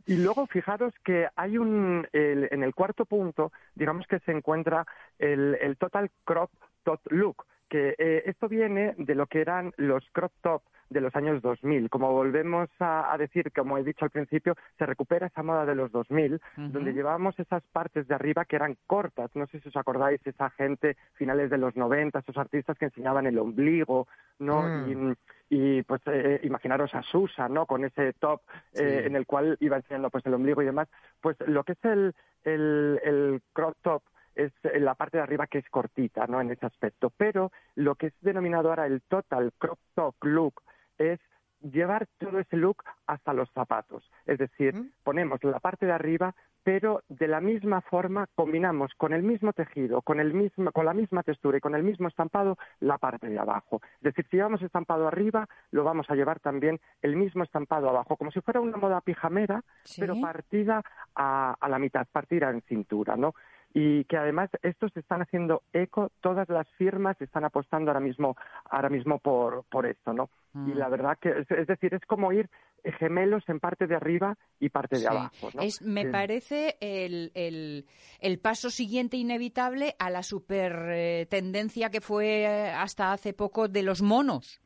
Y 0.04 0.16
luego 0.16 0.46
fijaros 0.48 0.92
que 1.04 1.28
hay 1.36 1.56
un, 1.58 2.06
el- 2.12 2.48
en 2.50 2.64
el 2.64 2.74
cuarto 2.74 3.04
punto, 3.04 3.52
digamos 3.76 4.04
que 4.08 4.18
se 4.20 4.32
encuentra 4.32 4.84
el, 5.18 5.56
el 5.60 5.76
total 5.76 6.10
crop 6.24 6.50
top 6.82 7.00
look, 7.10 7.46
que 7.72 7.94
eh, 7.96 8.24
esto 8.26 8.50
viene 8.50 8.94
de 8.98 9.14
lo 9.14 9.26
que 9.26 9.40
eran 9.40 9.72
los 9.78 10.04
crop 10.12 10.30
top 10.42 10.62
de 10.90 11.00
los 11.00 11.16
años 11.16 11.40
2000. 11.40 11.88
Como 11.88 12.12
volvemos 12.12 12.68
a, 12.80 13.10
a 13.10 13.16
decir, 13.16 13.50
como 13.50 13.78
he 13.78 13.82
dicho 13.82 14.04
al 14.04 14.10
principio, 14.10 14.56
se 14.76 14.84
recupera 14.84 15.28
esa 15.28 15.42
moda 15.42 15.64
de 15.64 15.74
los 15.74 15.90
2000, 15.90 16.38
donde 16.58 16.92
llevábamos 16.92 17.38
esas 17.40 17.62
partes 17.72 18.06
de 18.06 18.14
arriba 18.14 18.44
que 18.44 18.56
eran 18.56 18.76
cortas. 18.86 19.30
No 19.34 19.46
sé 19.46 19.60
si 19.60 19.70
os 19.70 19.76
acordáis, 19.78 20.20
esa 20.26 20.50
gente 20.50 20.98
finales 21.14 21.48
de 21.48 21.56
los 21.56 21.74
90, 21.74 22.18
esos 22.18 22.36
artistas 22.36 22.76
que 22.76 22.84
enseñaban 22.84 23.26
el 23.26 23.38
ombligo, 23.38 24.06
¿no? 24.38 24.64
Mm. 24.64 25.12
Y, 25.48 25.78
y, 25.78 25.82
pues 25.84 26.02
eh, 26.08 26.40
imaginaros 26.42 26.94
a 26.94 27.02
Susa, 27.02 27.48
¿no? 27.48 27.64
Con 27.64 27.86
ese 27.86 28.12
top 28.12 28.42
eh, 28.74 29.04
en 29.06 29.16
el 29.16 29.24
cual 29.24 29.56
iba 29.60 29.76
enseñando 29.76 30.10
pues 30.10 30.26
el 30.26 30.34
ombligo 30.34 30.60
y 30.60 30.66
demás. 30.66 30.88
Pues 31.22 31.38
lo 31.46 31.64
que 31.64 31.72
es 31.72 31.84
el, 31.86 32.14
el, 32.44 33.00
el 33.02 33.42
crop 33.54 33.76
top 33.80 34.02
es 34.34 34.52
la 34.62 34.94
parte 34.94 35.18
de 35.18 35.22
arriba 35.22 35.46
que 35.46 35.58
es 35.58 35.68
cortita, 35.68 36.26
¿no? 36.26 36.40
En 36.40 36.50
ese 36.50 36.66
aspecto. 36.66 37.10
Pero 37.16 37.50
lo 37.74 37.94
que 37.94 38.06
es 38.08 38.14
denominado 38.20 38.68
ahora 38.70 38.86
el 38.86 39.02
total 39.02 39.52
crop 39.58 39.78
top 39.94 40.14
look 40.22 40.62
es 40.98 41.20
llevar 41.60 42.06
todo 42.18 42.40
ese 42.40 42.56
look 42.56 42.82
hasta 43.06 43.32
los 43.32 43.48
zapatos. 43.52 44.10
Es 44.26 44.38
decir, 44.38 44.74
ponemos 45.04 45.42
la 45.44 45.60
parte 45.60 45.86
de 45.86 45.92
arriba, 45.92 46.34
pero 46.64 47.02
de 47.08 47.28
la 47.28 47.40
misma 47.40 47.80
forma 47.82 48.26
combinamos 48.34 48.92
con 48.96 49.12
el 49.12 49.22
mismo 49.22 49.52
tejido, 49.52 50.02
con, 50.02 50.18
el 50.20 50.32
mismo, 50.34 50.72
con 50.72 50.86
la 50.86 50.92
misma 50.94 51.22
textura 51.22 51.58
y 51.58 51.60
con 51.60 51.74
el 51.76 51.82
mismo 51.84 52.08
estampado 52.08 52.56
la 52.80 52.98
parte 52.98 53.28
de 53.28 53.38
abajo. 53.38 53.80
Es 53.96 54.02
decir, 54.02 54.26
si 54.30 54.36
llevamos 54.36 54.62
estampado 54.62 55.06
arriba, 55.06 55.48
lo 55.70 55.84
vamos 55.84 56.08
a 56.10 56.14
llevar 56.14 56.40
también 56.40 56.80
el 57.00 57.14
mismo 57.16 57.42
estampado 57.44 57.88
abajo, 57.88 58.16
como 58.16 58.30
si 58.32 58.40
fuera 58.40 58.60
una 58.60 58.76
moda 58.76 59.00
pijamera, 59.00 59.62
Sí. 59.84 60.00
pero 60.00 60.20
partida 60.20 60.82
a, 61.14 61.56
a 61.60 61.68
la 61.68 61.78
mitad, 61.78 62.06
partida 62.10 62.50
en 62.50 62.60
cintura, 62.62 63.16
¿no? 63.16 63.34
Y 63.74 64.04
que 64.04 64.16
además 64.16 64.50
estos 64.62 64.94
están 64.96 65.22
haciendo 65.22 65.62
eco, 65.72 66.10
todas 66.20 66.48
las 66.48 66.68
firmas 66.76 67.20
están 67.20 67.44
apostando 67.44 67.90
ahora 67.90 68.00
mismo, 68.00 68.36
ahora 68.70 68.88
mismo 68.90 69.18
por, 69.18 69.64
por 69.70 69.86
esto, 69.86 70.12
¿no? 70.12 70.28
Y 70.66 70.74
la 70.74 70.88
verdad 70.88 71.16
que, 71.18 71.30
es, 71.30 71.50
es 71.50 71.66
decir, 71.66 71.94
es 71.94 72.04
como 72.06 72.32
ir 72.32 72.50
gemelos 72.98 73.42
en 73.48 73.60
parte 73.60 73.86
de 73.86 73.94
arriba 73.94 74.36
y 74.60 74.68
parte 74.68 74.98
de 74.98 75.08
abajo, 75.08 75.50
¿no? 75.54 75.62
Es, 75.62 75.80
me 75.80 76.04
Sí. 76.04 76.10
parece 76.12 76.76
el, 76.80 77.30
el, 77.34 77.86
el 78.20 78.38
paso 78.38 78.70
siguiente 78.70 79.16
inevitable 79.16 79.94
a 79.98 80.10
la 80.10 80.22
super 80.22 80.72
eh, 80.90 81.26
tendencia 81.30 81.90
que 81.90 82.00
fue 82.00 82.46
hasta 82.76 83.12
hace 83.12 83.32
poco 83.32 83.68
de 83.68 83.82
los 83.82 84.02
monos. 84.02 84.60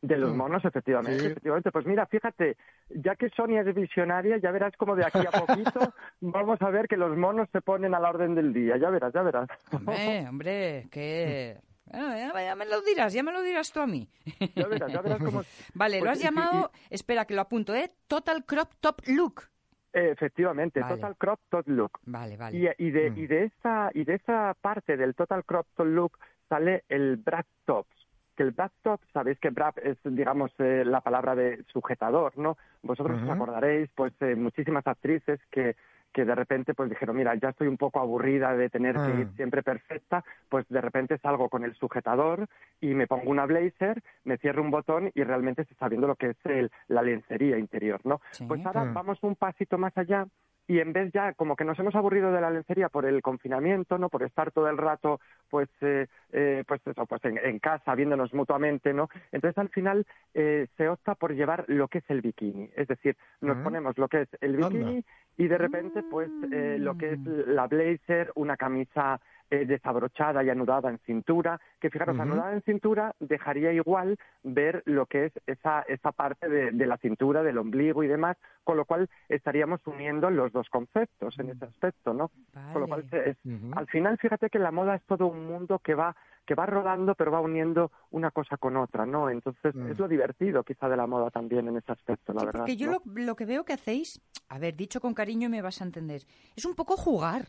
De 0.00 0.16
los 0.16 0.32
monos, 0.34 0.64
efectivamente, 0.64 1.18
Sí. 1.18 1.26
efectivamente. 1.26 1.72
Pues 1.72 1.84
mira, 1.86 2.06
fíjate, 2.06 2.56
ya 2.90 3.16
que 3.16 3.30
Sonia 3.30 3.62
es 3.62 3.74
visionaria, 3.74 4.36
ya 4.38 4.52
verás 4.52 4.76
como 4.76 4.94
de 4.94 5.04
aquí 5.04 5.18
a 5.26 5.30
poquito 5.32 5.92
vamos 6.20 6.62
a 6.62 6.70
ver 6.70 6.86
que 6.86 6.96
los 6.96 7.16
monos 7.16 7.48
se 7.50 7.60
ponen 7.60 7.94
a 7.94 8.00
la 8.00 8.10
orden 8.10 8.34
del 8.36 8.52
día. 8.52 8.76
Ya 8.76 8.90
verás, 8.90 9.12
ya 9.12 9.22
verás. 9.22 9.48
Hombre, 9.72 10.26
hombre, 10.28 10.86
que... 10.92 11.58
Ya, 11.90 12.32
ya 12.44 12.54
me 12.54 12.66
lo 12.66 12.82
dirás, 12.82 13.12
ya 13.14 13.22
me 13.22 13.32
lo 13.32 13.42
dirás 13.42 13.72
tú 13.72 13.80
a 13.80 13.86
mí. 13.86 14.08
Ya 14.54 14.68
verás, 14.68 14.92
ya 14.92 15.00
verás 15.00 15.18
cómo... 15.24 15.42
Vale, 15.74 15.96
lo 15.98 16.04
Pues, 16.04 16.18
has 16.18 16.22
llamado, 16.22 16.70
espera 16.90 17.24
que 17.24 17.34
lo 17.34 17.40
apunto, 17.40 17.74
¿eh? 17.74 17.88
Total 18.06 18.44
Crop 18.44 18.70
Top 18.80 19.00
Look. 19.06 19.44
Efectivamente, 19.92 20.80
Vale. 20.80 20.94
total 20.94 21.16
crop, 21.16 21.40
tot 21.48 21.66
look. 21.66 21.98
Vale, 22.04 22.36
vale. 22.36 22.56
Y, 22.56 22.86
y 22.86 22.90
de, 22.90 23.06
y 23.16 23.26
de 23.26 23.44
esa 23.44 23.90
y 23.94 24.04
de 24.04 24.14
esa 24.16 24.54
parte 24.60 24.96
del 24.98 25.14
total 25.14 25.44
crop 25.44 25.66
top 25.74 25.86
look 25.86 26.18
sale 26.48 26.84
el 26.88 27.16
bra 27.16 27.44
tops 27.64 27.97
que 28.38 28.44
el 28.44 28.52
bra 28.52 28.70
top 28.82 29.00
sabéis 29.12 29.36
que 29.40 29.50
bra 29.50 29.72
es 29.82 29.98
digamos 30.04 30.52
eh, 30.60 30.84
la 30.86 31.00
palabra 31.00 31.34
de 31.34 31.64
sujetador 31.72 32.38
no 32.38 32.56
vosotros 32.84 33.20
os 33.20 33.28
acordaréis 33.28 33.90
pues 33.96 34.12
eh, 34.20 34.36
muchísimas 34.36 34.86
actrices 34.86 35.40
que 35.50 35.74
que 36.12 36.24
de 36.24 36.34
repente 36.34 36.72
pues 36.72 36.88
dijeron, 36.88 37.16
mira, 37.16 37.34
ya 37.34 37.50
estoy 37.50 37.68
un 37.68 37.76
poco 37.76 38.00
aburrida 38.00 38.56
de 38.56 38.70
tener 38.70 38.94
que 38.94 39.10
Ah. 39.12 39.20
ir 39.20 39.28
siempre 39.36 39.62
perfecta, 39.62 40.24
pues 40.48 40.66
de 40.68 40.80
repente 40.80 41.18
salgo 41.18 41.50
con 41.50 41.64
el 41.64 41.74
sujetador 41.74 42.46
y 42.80 42.94
me 42.94 43.06
pongo 43.06 43.30
una 43.30 43.44
blazer, 43.44 44.02
me 44.24 44.38
cierro 44.38 44.62
un 44.62 44.70
botón 44.70 45.10
y 45.14 45.22
realmente 45.22 45.64
se 45.66 45.74
está 45.74 45.86
viendo 45.86 46.06
lo 46.06 46.16
que 46.16 46.30
es 46.30 46.36
el- 46.46 46.70
la 46.88 47.02
lencería 47.02 47.58
interior, 47.58 48.00
¿no? 48.04 48.20
Sí. 48.30 48.46
Pues 48.48 48.64
ahora 48.64 48.84
Mm. 48.86 48.94
vamos 48.94 49.18
un 49.22 49.36
pasito 49.36 49.76
más 49.76 49.96
allá 49.98 50.26
y 50.68 50.78
en 50.78 50.92
vez 50.92 51.10
ya 51.12 51.32
como 51.32 51.56
que 51.56 51.64
nos 51.64 51.78
hemos 51.80 51.94
aburrido 51.96 52.30
de 52.30 52.40
la 52.40 52.50
lencería 52.50 52.88
por 52.88 53.06
el 53.06 53.20
confinamiento, 53.22 53.98
no, 53.98 54.08
por 54.10 54.22
estar 54.22 54.52
todo 54.52 54.68
el 54.68 54.76
rato, 54.78 55.18
pues, 55.50 55.68
eh, 55.80 56.06
eh, 56.32 56.62
pues 56.68 56.80
eso, 56.86 57.06
pues 57.06 57.24
en, 57.24 57.38
en 57.38 57.58
casa 57.58 57.94
viéndonos 57.96 58.32
mutuamente, 58.34 58.92
no. 58.92 59.08
Entonces 59.32 59.58
al 59.58 59.70
final 59.70 60.06
eh, 60.34 60.68
se 60.76 60.88
opta 60.88 61.14
por 61.16 61.34
llevar 61.34 61.64
lo 61.68 61.88
que 61.88 61.98
es 61.98 62.04
el 62.10 62.20
bikini, 62.20 62.70
es 62.76 62.86
decir, 62.86 63.16
nos 63.40 63.56
Mm. 63.56 63.62
ponemos 63.64 63.98
lo 63.98 64.08
que 64.08 64.20
es 64.22 64.28
el 64.40 64.54
Anda. 64.56 64.68
bikini 64.68 65.04
y 65.38 65.48
de 65.48 65.58
repente 65.58 66.02
pues 66.10 66.30
eh, 66.52 66.76
lo 66.78 66.96
que 66.98 67.14
es 67.14 67.20
Mm. 67.20 67.50
la 67.54 67.66
blazer, 67.66 68.30
una 68.34 68.56
camisa 68.56 69.20
eh, 69.50 69.64
desabrochada 69.66 70.42
y 70.44 70.50
anudada 70.50 70.90
en 70.90 70.98
cintura, 70.98 71.60
que 71.80 71.90
fijaros, 71.90 72.18
anudada 72.18 72.52
en 72.52 72.62
cintura 72.62 73.14
dejaría 73.20 73.72
igual 73.72 74.16
ver 74.42 74.82
lo 74.86 75.06
que 75.06 75.26
es 75.26 75.32
esa, 75.46 75.82
esa 75.82 76.12
parte 76.12 76.48
de, 76.48 76.70
de 76.72 76.86
la 76.86 76.96
cintura, 76.98 77.42
del 77.42 77.58
ombligo 77.58 78.02
y 78.02 78.08
demás, 78.08 78.36
con 78.64 78.76
lo 78.76 78.84
cual 78.84 79.08
estaríamos 79.28 79.80
uniendo 79.86 80.30
los 80.30 80.52
dos 80.52 80.68
conceptos 80.68 81.38
en 81.38 81.50
ese 81.50 81.64
aspecto, 81.64 82.12
¿no? 82.12 82.30
Con 82.72 82.82
lo 82.82 82.88
cual, 82.88 83.06
es- 83.12 83.38
al 83.72 83.86
final, 83.86 84.18
fíjate 84.18 84.50
que 84.50 84.58
la 84.58 84.70
moda 84.70 84.94
es 84.96 85.02
todo 85.04 85.26
un 85.26 85.46
mundo 85.46 85.78
que 85.78 85.94
va 85.94 86.14
que 86.46 86.54
va 86.54 86.64
rodando, 86.64 87.14
pero 87.14 87.30
va 87.30 87.42
uniendo 87.42 87.92
una 88.10 88.30
cosa 88.30 88.56
con 88.56 88.74
otra, 88.78 89.04
¿no? 89.04 89.28
Entonces, 89.28 89.74
Mm. 89.74 89.88
es 89.90 89.98
lo 89.98 90.08
divertido 90.08 90.64
quizá 90.64 90.88
de 90.88 90.96
la 90.96 91.06
moda 91.06 91.30
también 91.30 91.68
en 91.68 91.76
ese 91.76 91.92
aspecto, 91.92 92.32
la 92.32 92.40
Sí, 92.40 92.46
verdad. 92.46 92.60
porque 92.60 92.76
yo 92.78 92.86
¿no? 92.86 93.02
lo, 93.04 93.22
lo 93.26 93.36
que 93.36 93.44
veo 93.44 93.64
que 93.66 93.74
hacéis, 93.74 94.18
a 94.48 94.58
ver, 94.58 94.74
dicho 94.74 94.98
con 95.02 95.12
cariño 95.12 95.50
me 95.50 95.60
vas 95.60 95.82
a 95.82 95.84
entender, 95.84 96.22
es 96.56 96.64
un 96.64 96.74
poco 96.74 96.96
jugar. 96.96 97.48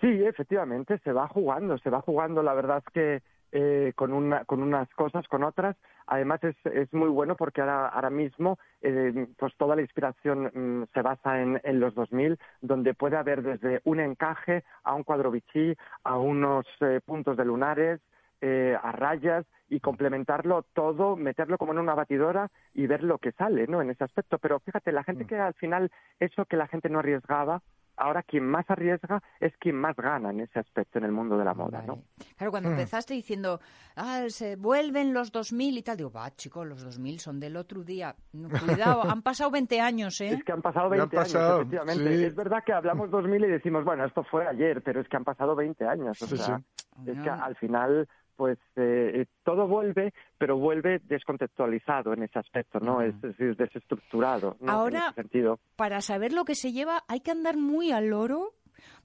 Sí, 0.00 0.24
efectivamente, 0.24 0.98
se 0.98 1.12
va 1.12 1.26
jugando, 1.28 1.76
se 1.78 1.90
va 1.90 2.00
jugando. 2.00 2.42
La 2.42 2.54
verdad 2.54 2.82
es 2.86 2.92
que 2.92 3.22
eh, 3.50 3.92
con, 3.96 4.12
una, 4.12 4.44
con 4.44 4.62
unas 4.62 4.88
cosas, 4.90 5.26
con 5.28 5.42
otras. 5.42 5.76
Además, 6.06 6.42
es, 6.44 6.56
es 6.66 6.92
muy 6.92 7.08
bueno 7.08 7.34
porque 7.36 7.60
ahora, 7.60 7.88
ahora 7.88 8.10
mismo 8.10 8.58
eh, 8.80 9.26
pues 9.36 9.54
toda 9.56 9.76
la 9.76 9.82
inspiración 9.82 10.50
mm, 10.54 10.86
se 10.92 11.02
basa 11.02 11.40
en, 11.40 11.60
en 11.64 11.80
los 11.80 11.94
2000, 11.94 12.38
donde 12.60 12.94
puede 12.94 13.16
haber 13.16 13.42
desde 13.42 13.80
un 13.84 14.00
encaje 14.00 14.64
a 14.84 14.94
un 14.94 15.02
cuadro 15.02 15.30
bichí, 15.30 15.74
a 16.04 16.16
unos 16.16 16.66
eh, 16.80 17.00
puntos 17.04 17.36
de 17.36 17.44
lunares, 17.44 18.00
eh, 18.40 18.76
a 18.80 18.92
rayas 18.92 19.44
y 19.68 19.80
complementarlo 19.80 20.62
todo, 20.72 21.16
meterlo 21.16 21.58
como 21.58 21.72
en 21.72 21.80
una 21.80 21.94
batidora 21.94 22.48
y 22.72 22.86
ver 22.86 23.02
lo 23.02 23.18
que 23.18 23.32
sale, 23.32 23.66
¿no? 23.66 23.82
En 23.82 23.90
ese 23.90 24.04
aspecto. 24.04 24.38
Pero 24.38 24.60
fíjate, 24.60 24.92
la 24.92 25.02
gente 25.02 25.26
que 25.26 25.36
al 25.36 25.54
final 25.54 25.90
eso 26.20 26.44
que 26.44 26.56
la 26.56 26.68
gente 26.68 26.88
no 26.88 27.00
arriesgaba, 27.00 27.62
ahora 27.98 28.22
quien 28.22 28.44
más 28.46 28.64
arriesga 28.70 29.22
es 29.40 29.52
quien 29.58 29.76
más 29.76 29.96
gana 29.96 30.30
en 30.30 30.40
ese 30.40 30.58
aspecto 30.58 30.98
en 30.98 31.04
el 31.04 31.12
mundo 31.12 31.36
de 31.38 31.44
la 31.44 31.54
moda, 31.54 31.82
¿no? 31.86 32.02
Claro, 32.36 32.50
cuando 32.50 32.68
Mm. 32.68 32.72
empezaste 32.72 33.14
diciendo, 33.14 33.60
ah, 33.96 34.24
se 34.28 34.56
vuelven 34.56 35.12
los 35.12 35.32
2000 35.32 35.78
y 35.78 35.82
tal, 35.82 35.96
digo, 35.96 36.10
va, 36.10 36.30
chicos, 36.34 36.66
los 36.66 36.82
2000 36.82 37.18
son 37.20 37.40
del 37.40 37.56
otro 37.56 37.82
día. 37.84 38.14
Cuidado, 38.96 39.02
han 39.10 39.22
pasado 39.22 39.50
20 39.50 39.80
años, 39.80 40.20
¿eh? 40.20 40.28
Es 40.34 40.44
que 40.44 40.52
han 40.52 40.62
pasado 40.62 40.88
Ya 40.94 41.02
han 41.02 41.08
20 41.08 41.16
pasado, 41.16 41.44
años, 41.46 41.60
efectivamente. 41.72 42.16
sí. 42.18 42.24
Es 42.24 42.34
verdad 42.34 42.62
que 42.64 42.72
hablamos 42.72 43.10
2000 43.10 43.44
y 43.44 43.48
decimos, 43.48 43.84
bueno, 43.84 44.04
esto 44.04 44.22
fue 44.24 44.46
ayer, 44.46 44.82
pero 44.82 45.00
es 45.00 45.08
que 45.08 45.16
han 45.16 45.24
pasado 45.24 45.54
20 45.56 45.86
años. 45.86 46.20
O 46.22 46.26
Sí, 46.26 46.36
sea, 46.36 46.58
sí. 47.04 47.10
es 47.10 47.20
que 47.20 47.30
al 47.30 47.56
final, 47.56 48.08
pues 48.38 48.56
eh, 48.76 49.26
todo 49.42 49.66
vuelve, 49.66 50.14
pero 50.38 50.56
vuelve 50.56 51.00
descontextualizado 51.02 52.12
en 52.12 52.22
ese 52.22 52.38
aspecto, 52.38 52.78
¿no? 52.78 53.02
Es, 53.02 53.12
es 53.16 53.20
decir, 53.22 53.56
desestructurado, 53.56 54.56
¿no? 54.60 54.70
Ahora- 54.70 54.98
En 54.98 55.04
ese 55.06 55.14
sentido. 55.22 55.58
Para 55.74 56.00
saber 56.00 56.32
lo 56.32 56.44
que 56.44 56.54
se 56.54 56.72
lleva 56.72 57.02
hay 57.08 57.18
que 57.20 57.32
andar 57.32 57.56
muy 57.56 57.90
al 57.90 58.10
loro 58.10 58.52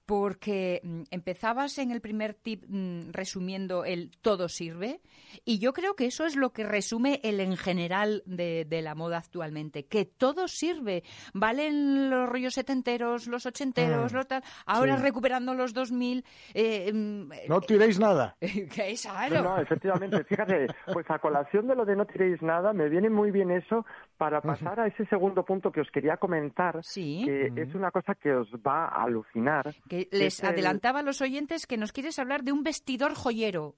porque 0.05 0.81
mm, 0.83 1.01
empezabas 1.11 1.77
en 1.77 1.91
el 1.91 2.01
primer 2.01 2.33
tip 2.33 2.63
mm, 2.67 3.11
resumiendo 3.11 3.85
el 3.85 4.11
todo 4.21 4.49
sirve 4.49 4.99
y 5.45 5.59
yo 5.59 5.73
creo 5.73 5.95
que 5.95 6.05
eso 6.05 6.25
es 6.25 6.35
lo 6.35 6.51
que 6.51 6.63
resume 6.63 7.19
el 7.23 7.39
en 7.39 7.57
general 7.57 8.21
de, 8.25 8.65
de 8.65 8.81
la 8.81 8.95
moda 8.95 9.17
actualmente, 9.17 9.85
que 9.85 10.05
todo 10.05 10.47
sirve. 10.47 11.03
Valen 11.33 12.09
los 12.09 12.29
rollos 12.29 12.53
setenteros, 12.53 13.27
los 13.27 13.45
ochenteros, 13.45 14.11
Mm, 14.13 14.15
los 14.15 14.27
tal, 14.27 14.43
ahora 14.65 14.97
sí. 14.97 15.03
recuperando 15.03 15.53
los 15.53 15.73
2000. 15.73 16.23
Eh, 16.53 16.91
mm, 16.93 17.29
No 17.49 17.61
tiréis 17.61 17.99
nada. 17.99 18.35
que 18.41 18.91
es 18.91 19.05
No, 19.31 19.41
no, 19.41 19.57
efectivamente, 19.57 20.23
fíjate, 20.23 20.67
pues 20.91 21.09
a 21.09 21.19
colación 21.19 21.67
de 21.67 21.75
lo 21.75 21.85
de 21.85 21.95
no 21.95 22.05
tiréis 22.05 22.41
nada, 22.41 22.73
me 22.73 22.89
viene 22.89 23.09
muy 23.09 23.31
bien 23.31 23.51
eso 23.51 23.85
para 24.17 24.41
pasar 24.41 24.79
a 24.79 24.87
ese 24.87 25.05
segundo 25.07 25.43
punto 25.43 25.71
que 25.71 25.81
os 25.81 25.89
quería 25.91 26.17
comentar, 26.17 26.79
Sí. 26.83 27.23
que 27.25 27.51
es 27.61 27.73
una 27.75 27.91
cosa 27.91 28.15
que 28.15 28.33
os 28.33 28.47
va 28.65 28.85
a 28.87 29.03
alucinar. 29.03 29.73
Que 29.93 30.17
les 30.17 30.33
es 30.35 30.39
el- 30.39 30.49
adelantaba 30.49 30.99
a 30.99 31.03
los 31.03 31.21
oyentes 31.21 31.67
que 31.67 31.77
nos 31.77 31.91
quieres 31.91 32.17
hablar 32.17 32.43
de 32.43 32.51
un 32.51 32.63
vestidor 32.63 33.13
joyero. 33.13 33.75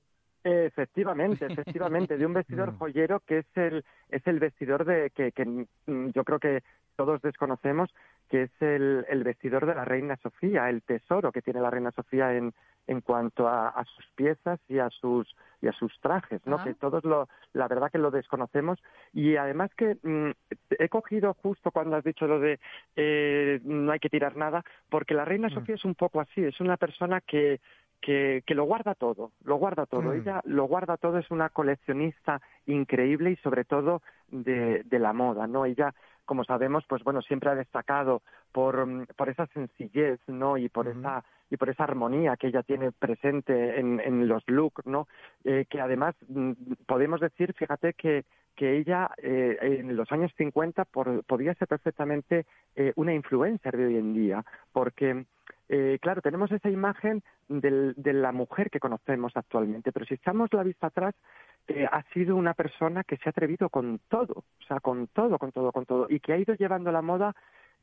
Efectivamente, 0.48 1.48
efectivamente, 1.48 2.18
de 2.18 2.26
un 2.26 2.34
vestidor 2.34 2.72
Mm. 2.74 2.78
joyero 2.78 3.20
que 3.22 3.40
es 3.40 3.46
el 3.56 3.84
es 4.10 4.26
el 4.28 4.40
vestidor 4.40 4.86
de 4.86 5.10
que, 5.10 5.32
que, 5.32 5.44
mm, 5.44 6.10
yo 6.14 6.24
creo 6.24 6.40
que 6.40 6.62
todos 6.96 7.22
desconocemos, 7.24 7.90
que 8.30 8.44
es 8.44 8.52
el, 8.62 9.06
el 9.10 9.24
vestidor 9.24 9.66
de 9.66 9.76
la 9.76 9.86
reina 9.86 10.16
Sofía, 10.18 10.70
el 10.70 10.84
tesoro 10.84 11.32
que 11.32 11.42
tiene 11.42 11.62
la 11.62 11.72
reina 11.72 11.92
Sofía 11.92 12.34
en 12.36 12.54
en 12.88 13.02
cuanto 13.02 13.48
a, 13.48 13.70
a 13.70 13.84
sus 13.86 14.06
piezas 14.16 14.60
y 14.70 14.78
a 14.78 14.90
sus 14.92 15.36
y 15.62 15.68
a 15.68 15.72
sus 15.72 16.00
trajes, 16.00 16.46
¿no? 16.46 16.58
Ah. 16.60 16.64
Que 16.64 16.76
todos 16.76 17.04
lo 17.04 17.28
la 17.54 17.68
verdad 17.68 17.92
que 17.92 17.98
lo 17.98 18.12
desconocemos 18.12 18.78
y 19.14 19.38
además 19.38 19.72
que 19.76 19.98
mm, 20.04 20.32
he 20.78 20.90
cogido 20.90 21.34
justo 21.42 21.72
cuando 21.72 21.96
has 21.96 22.04
dicho 22.04 22.28
lo 22.28 22.40
de 22.40 22.60
eh, 22.96 23.60
no 23.64 23.92
hay 23.92 24.00
que 24.00 24.10
tirar 24.10 24.38
nada, 24.38 24.64
porque 24.90 25.16
la 25.16 25.26
reina 25.26 25.50
Sofía 25.50 25.76
es 25.76 25.86
un 25.86 25.96
poco 25.96 26.22
así, 26.22 26.44
es 26.44 26.60
una 26.60 26.78
persona 26.78 27.22
que 27.22 27.60
que, 28.06 28.44
que 28.46 28.54
lo 28.54 28.66
guarda 28.66 28.94
todo, 28.94 29.32
lo 29.44 29.56
guarda 29.56 29.88
todo. 29.88 30.04
Mm. 30.14 30.22
Ella 30.22 30.42
lo 30.46 30.66
guarda 30.66 30.96
todo, 30.96 31.18
es 31.18 31.32
una 31.32 31.50
coleccionista 31.50 32.40
increíble 32.68 33.32
y 33.32 33.36
sobre 33.38 33.66
todo 33.66 34.04
de, 34.30 34.84
de 34.84 35.00
la 35.00 35.12
moda, 35.12 35.48
¿no? 35.48 35.66
Ella, 35.66 35.92
como 36.24 36.44
sabemos, 36.44 36.86
pues 36.88 37.04
bueno, 37.04 37.24
siempre 37.24 37.50
ha 37.50 37.56
destacado 37.56 38.22
por, 38.52 38.86
mm, 38.86 39.08
por 39.18 39.30
esa 39.30 39.48
sencillez, 39.48 40.20
¿no? 40.28 40.56
Y 40.58 40.70
por 40.70 40.88
esa 40.88 41.24
y 41.50 41.58
por 41.58 41.70
esa 41.70 41.84
armonía 41.84 42.38
que 42.38 42.48
ella 42.48 42.62
tiene 42.62 42.92
presente 42.92 43.80
en, 43.80 44.00
en 44.00 44.28
los 44.28 44.44
looks, 44.48 44.86
¿no? 44.86 45.08
Eh, 45.44 45.66
que 45.68 45.82
además 45.82 46.14
mm, 46.28 46.52
podemos 46.86 47.20
decir, 47.20 47.54
fíjate 47.54 47.94
que 47.94 48.24
que 48.56 48.78
ella 48.78 49.10
eh, 49.18 49.58
en 49.62 49.96
los 49.98 50.10
años 50.14 50.32
50 50.38 50.86
por- 50.86 51.24
podía 51.26 51.56
ser 51.56 51.68
perfectamente 51.68 52.46
eh, 52.76 52.94
una 52.96 53.14
influencer 53.16 53.76
de 53.76 53.86
hoy 53.88 53.98
en 53.98 54.14
día, 54.14 54.46
porque 54.72 55.26
eh, 55.70 55.98
claro, 56.02 56.22
tenemos 56.22 56.52
esa 56.52 56.70
imagen 56.70 57.24
del- 57.48 57.94
de 57.98 58.14
la 58.14 58.32
mujer 58.32 58.70
que 58.70 58.80
conocemos 58.80 59.32
actualmente, 59.36 59.92
pero 59.92 60.06
si 60.06 60.16
echamos 60.16 60.54
la 60.54 60.64
vista 60.64 60.88
atrás, 60.88 61.16
eh, 61.68 61.88
ha 61.92 62.04
sido 62.14 62.36
una 62.36 62.54
persona 62.54 63.04
que 63.04 63.18
se 63.18 63.28
ha 63.28 63.32
atrevido 63.32 63.70
con 63.70 64.00
todo, 64.08 64.34
o 64.60 64.64
sea, 64.68 64.80
con 64.80 65.08
todo, 65.08 65.40
con 65.40 65.52
todo, 65.52 65.72
con 65.72 65.86
todo, 65.86 66.08
y 66.10 66.20
que 66.20 66.34
ha 66.34 66.38
ido 66.38 66.54
llevando 66.54 66.92
la 66.92 67.02
moda, 67.02 67.36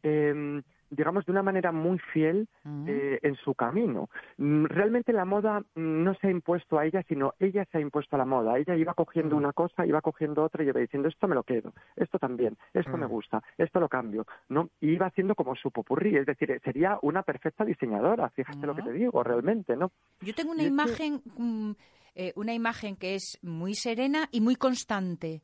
eh, 0.02 0.62
digamos, 0.90 1.24
de 1.24 1.32
una 1.32 1.42
manera 1.42 1.72
muy 1.72 1.98
fiel 2.12 2.46
Mm. 2.64 2.84
eh, 2.86 3.18
en 3.22 3.34
su 3.36 3.54
camino. 3.54 4.10
Mm, 4.36 4.66
Realmente 4.66 5.12
la 5.14 5.24
moda 5.24 5.60
mm, 5.60 6.02
no 6.04 6.14
se 6.16 6.26
ha 6.26 6.30
impuesto 6.30 6.78
a 6.78 6.84
ella, 6.84 7.02
sino 7.08 7.32
ella 7.38 7.64
se 7.72 7.78
ha 7.78 7.80
impuesto 7.80 8.14
a 8.14 8.18
la 8.18 8.26
moda. 8.26 8.58
Ella 8.58 8.76
iba 8.76 8.92
cogiendo 8.92 9.34
una 9.36 9.52
cosa, 9.54 9.86
iba 9.86 10.00
cogiendo 10.02 10.44
otra 10.44 10.62
y 10.62 10.68
iba 10.68 10.80
diciendo, 10.80 11.08
esto 11.08 11.26
me 11.28 11.34
lo 11.34 11.44
quedo, 11.44 11.72
esto 11.96 12.18
también, 12.18 12.58
esto 12.74 12.96
me 12.98 13.06
Mm. 13.06 13.10
gusta, 13.10 13.42
esto 13.56 13.80
lo 13.80 13.88
cambio, 13.88 14.26
¿no? 14.50 14.68
Y 14.80 14.90
iba 14.92 15.06
haciendo 15.06 15.34
como 15.34 15.56
su 15.56 15.70
popurrí, 15.70 16.14
es 16.16 16.26
decir, 16.26 16.60
sería 16.62 16.98
una 17.02 17.22
perfecta 17.22 17.64
diseñadora, 17.64 18.28
fíjate 18.30 18.66
lo 18.66 18.74
que 18.74 18.82
Ah. 18.82 18.84
te 18.84 18.92
digo, 18.92 19.22
realmente, 19.22 19.76
¿no? 19.76 19.90
Yo 20.20 20.34
tengo 20.34 20.52
una 20.52 20.62
Y 20.62 20.66
es 20.66 20.72
que- 20.72 20.74
imagen, 21.06 21.22
mm, 21.38 21.70
eh, 22.16 22.32
una 22.36 22.52
imagen 22.52 22.96
que 22.96 23.14
es 23.14 23.38
muy 23.42 23.74
serena 23.74 24.28
y 24.30 24.40
muy 24.42 24.56
constante. 24.56 25.40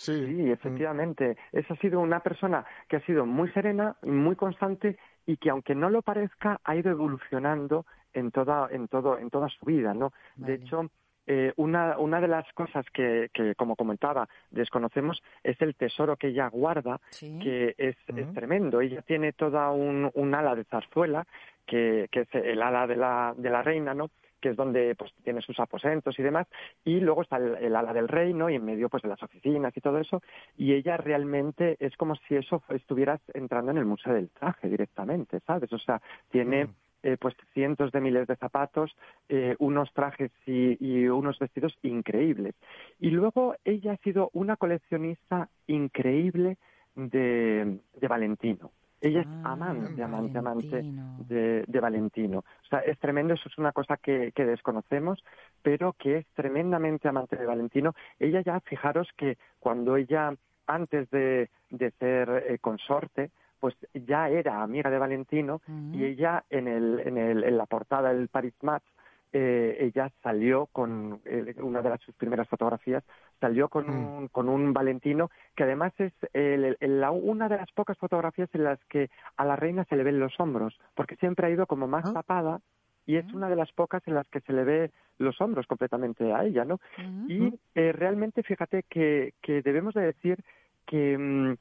Sí. 0.00 0.26
Sí, 0.26 0.50
efectivamente. 0.50 1.36
Esa 1.52 1.74
ha 1.74 1.76
sido 1.76 2.00
una 2.00 2.20
persona 2.20 2.64
que 2.88 2.96
ha 2.96 3.00
sido 3.04 3.26
muy 3.26 3.50
serena, 3.50 3.96
muy 4.02 4.34
constante 4.34 4.96
y 5.26 5.36
que 5.36 5.50
aunque 5.50 5.74
no 5.74 5.90
lo 5.90 6.00
parezca 6.00 6.58
ha 6.64 6.74
ido 6.74 6.90
evolucionando 6.90 7.84
en 8.14 8.30
toda 8.30 8.68
en 8.70 8.88
todo 8.88 9.18
en 9.18 9.28
toda 9.28 9.48
su 9.50 9.66
vida, 9.66 9.92
¿no? 9.92 10.12
Vale. 10.36 10.56
De 10.56 10.64
hecho, 10.64 10.90
eh, 11.26 11.52
una 11.56 11.98
una 11.98 12.18
de 12.20 12.28
las 12.28 12.50
cosas 12.54 12.86
que, 12.94 13.28
que 13.34 13.54
como 13.54 13.76
comentaba 13.76 14.26
desconocemos 14.50 15.22
es 15.44 15.60
el 15.60 15.74
tesoro 15.74 16.16
que 16.16 16.28
ella 16.28 16.48
guarda 16.48 16.98
Sí. 17.10 17.38
que 17.42 17.74
es, 17.76 17.96
es 18.16 18.32
tremendo. 18.32 18.80
Ella 18.80 19.02
tiene 19.02 19.34
toda 19.34 19.70
un, 19.70 20.10
un 20.14 20.34
ala 20.34 20.54
de 20.54 20.64
zarzuela, 20.64 21.26
que, 21.66 22.08
que 22.10 22.20
es 22.20 22.28
el 22.34 22.62
ala 22.62 22.86
de 22.86 22.96
la, 22.96 23.34
de 23.36 23.50
la 23.50 23.62
reina, 23.62 23.92
¿no? 23.92 24.08
Que 24.40 24.50
es 24.50 24.56
donde 24.56 24.94
pues 24.94 25.12
tiene 25.22 25.40
sus 25.42 25.58
aposentos 25.60 26.18
y 26.18 26.22
demás, 26.22 26.46
y 26.84 27.00
luego 27.00 27.22
está 27.22 27.36
el, 27.36 27.56
el 27.56 27.76
ala 27.76 27.92
del 27.92 28.08
reino 28.08 28.48
y 28.48 28.54
en 28.56 28.64
medio 28.64 28.88
pues 28.88 29.02
de 29.02 29.08
las 29.08 29.22
oficinas 29.22 29.76
y 29.76 29.80
todo 29.80 29.98
eso, 29.98 30.22
y 30.56 30.72
ella 30.72 30.96
realmente 30.96 31.76
es 31.78 31.96
como 31.96 32.14
si 32.16 32.36
eso 32.36 32.62
estuvieras 32.68 33.20
entrando 33.34 33.70
en 33.70 33.78
el 33.78 33.84
museo 33.84 34.14
del 34.14 34.30
traje 34.30 34.68
directamente, 34.68 35.40
¿sabes? 35.40 35.72
O 35.72 35.78
sea, 35.78 36.00
tiene 36.30 36.66
Mm. 36.66 36.74
eh, 37.02 37.16
pues 37.18 37.34
cientos 37.54 37.92
de 37.92 38.00
miles 38.00 38.26
de 38.26 38.36
zapatos, 38.36 38.94
eh, 39.28 39.56
unos 39.58 39.90
trajes 39.94 40.30
y, 40.44 40.76
y 40.80 41.08
unos 41.08 41.38
vestidos 41.38 41.76
increíbles. 41.82 42.54
Y 42.98 43.10
luego 43.10 43.54
ella 43.64 43.92
ha 43.92 43.96
sido 43.98 44.28
una 44.34 44.56
coleccionista 44.56 45.48
increíble 45.66 46.58
de, 46.94 47.78
de 47.94 48.08
Valentino. 48.08 48.70
Ella 49.00 49.20
es 49.22 49.26
Ah, 49.44 49.52
amante, 49.52 50.02
amante, 50.02 50.38
amante 50.38 50.68
Valentino. 50.70 51.16
de, 51.26 51.64
de 51.66 51.80
Valentino. 51.80 52.38
O 52.40 52.66
sea, 52.68 52.80
es 52.80 52.98
tremendo, 52.98 53.34
eso 53.34 53.48
es 53.48 53.56
una 53.58 53.72
cosa 53.72 53.96
que, 53.96 54.32
que 54.32 54.44
desconocemos, 54.44 55.24
pero 55.62 55.94
que 55.94 56.18
es 56.18 56.26
tremendamente 56.34 57.08
amante 57.08 57.36
de 57.36 57.46
Valentino. 57.46 57.94
Ella 58.18 58.42
ya, 58.42 58.60
fijaros 58.60 59.08
que 59.16 59.38
cuando 59.58 59.96
ella, 59.96 60.34
antes 60.66 61.08
de, 61.10 61.48
de 61.70 61.90
ser 61.92 62.44
eh, 62.48 62.58
consorte, 62.58 63.30
pues 63.58 63.74
ya 63.94 64.28
era 64.28 64.62
amiga 64.62 64.90
de 64.90 64.98
Valentino 64.98 65.60
Mm. 65.66 65.94
y 65.94 66.04
ella 66.04 66.44
en, 66.50 66.68
el, 66.68 67.00
en, 67.04 67.16
el, 67.18 67.44
en 67.44 67.56
la 67.58 67.66
portada 67.66 68.12
del 68.12 68.28
Paris 68.28 68.54
Match, 68.62 68.84
eh, 69.32 69.76
ella 69.80 70.10
salió 70.22 70.66
con 70.66 71.20
eh, 71.24 71.54
una 71.62 71.82
de 71.82 71.90
las, 71.90 72.00
sus 72.02 72.14
primeras 72.16 72.48
fotografías, 72.48 73.04
salió 73.40 73.68
con, 73.68 73.86
Mm. 73.88 73.90
un, 74.18 74.28
con 74.28 74.48
un 74.48 74.72
Valentino 74.72 75.30
que 75.54 75.62
además 75.64 75.92
es 75.98 76.12
el- 76.32 76.76
el- 76.80 77.00
la- 77.00 77.10
una 77.12 77.48
de 77.48 77.56
las 77.56 77.70
pocas 77.72 77.96
fotografías 77.98 78.48
en 78.54 78.64
las 78.64 78.78
que 78.86 79.08
a 79.36 79.44
la 79.44 79.56
reina 79.56 79.84
se 79.84 79.96
le 79.96 80.02
ven 80.04 80.18
los 80.20 80.38
hombros, 80.40 80.78
porque 80.94 81.16
siempre 81.16 81.46
ha 81.46 81.50
ido 81.50 81.66
como 81.66 81.86
más 81.86 82.04
Ah. 82.06 82.12
tapada 82.14 82.60
y 83.06 83.16
es 83.16 83.32
una 83.32 83.48
de 83.48 83.56
las 83.56 83.72
pocas 83.72 84.02
en 84.06 84.14
las 84.14 84.26
que 84.28 84.40
se 84.40 84.52
le 84.52 84.64
ve 84.64 84.90
los 85.18 85.40
hombros 85.40 85.66
completamente 85.66 86.32
a 86.32 86.44
ella, 86.44 86.64
¿no? 86.64 86.74
Ujú. 86.98 87.24
Y 87.28 87.60
eh, 87.74 87.92
realmente 87.92 88.42
fíjate 88.42 88.84
que, 88.88 89.34
que 89.42 89.62
debemos 89.62 89.94
de 89.94 90.02
decir 90.02 90.42
que 90.86 91.16
mm, 91.18 91.54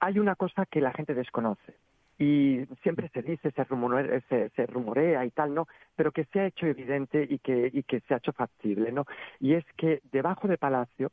hay 0.00 0.18
una 0.18 0.34
cosa 0.36 0.66
que 0.66 0.80
la 0.80 0.92
gente 0.92 1.14
desconoce 1.14 1.74
y 2.18 2.64
siempre 2.82 3.08
se 3.08 3.22
dice, 3.22 3.50
se 3.50 3.64
rumorea, 3.64 4.20
se, 4.28 4.50
se 4.50 4.66
rumorea 4.66 5.24
y 5.24 5.30
tal, 5.30 5.54
¿no? 5.54 5.66
Pero 5.96 6.12
que 6.12 6.24
se 6.26 6.40
ha 6.40 6.46
hecho 6.46 6.66
evidente 6.66 7.26
y 7.28 7.38
que, 7.38 7.70
y 7.72 7.82
que 7.82 8.00
se 8.00 8.14
ha 8.14 8.18
hecho 8.18 8.32
factible, 8.32 8.92
¿no? 8.92 9.06
Y 9.40 9.54
es 9.54 9.64
que 9.76 10.00
debajo 10.12 10.46
de 10.48 10.58
Palacio 10.58 11.10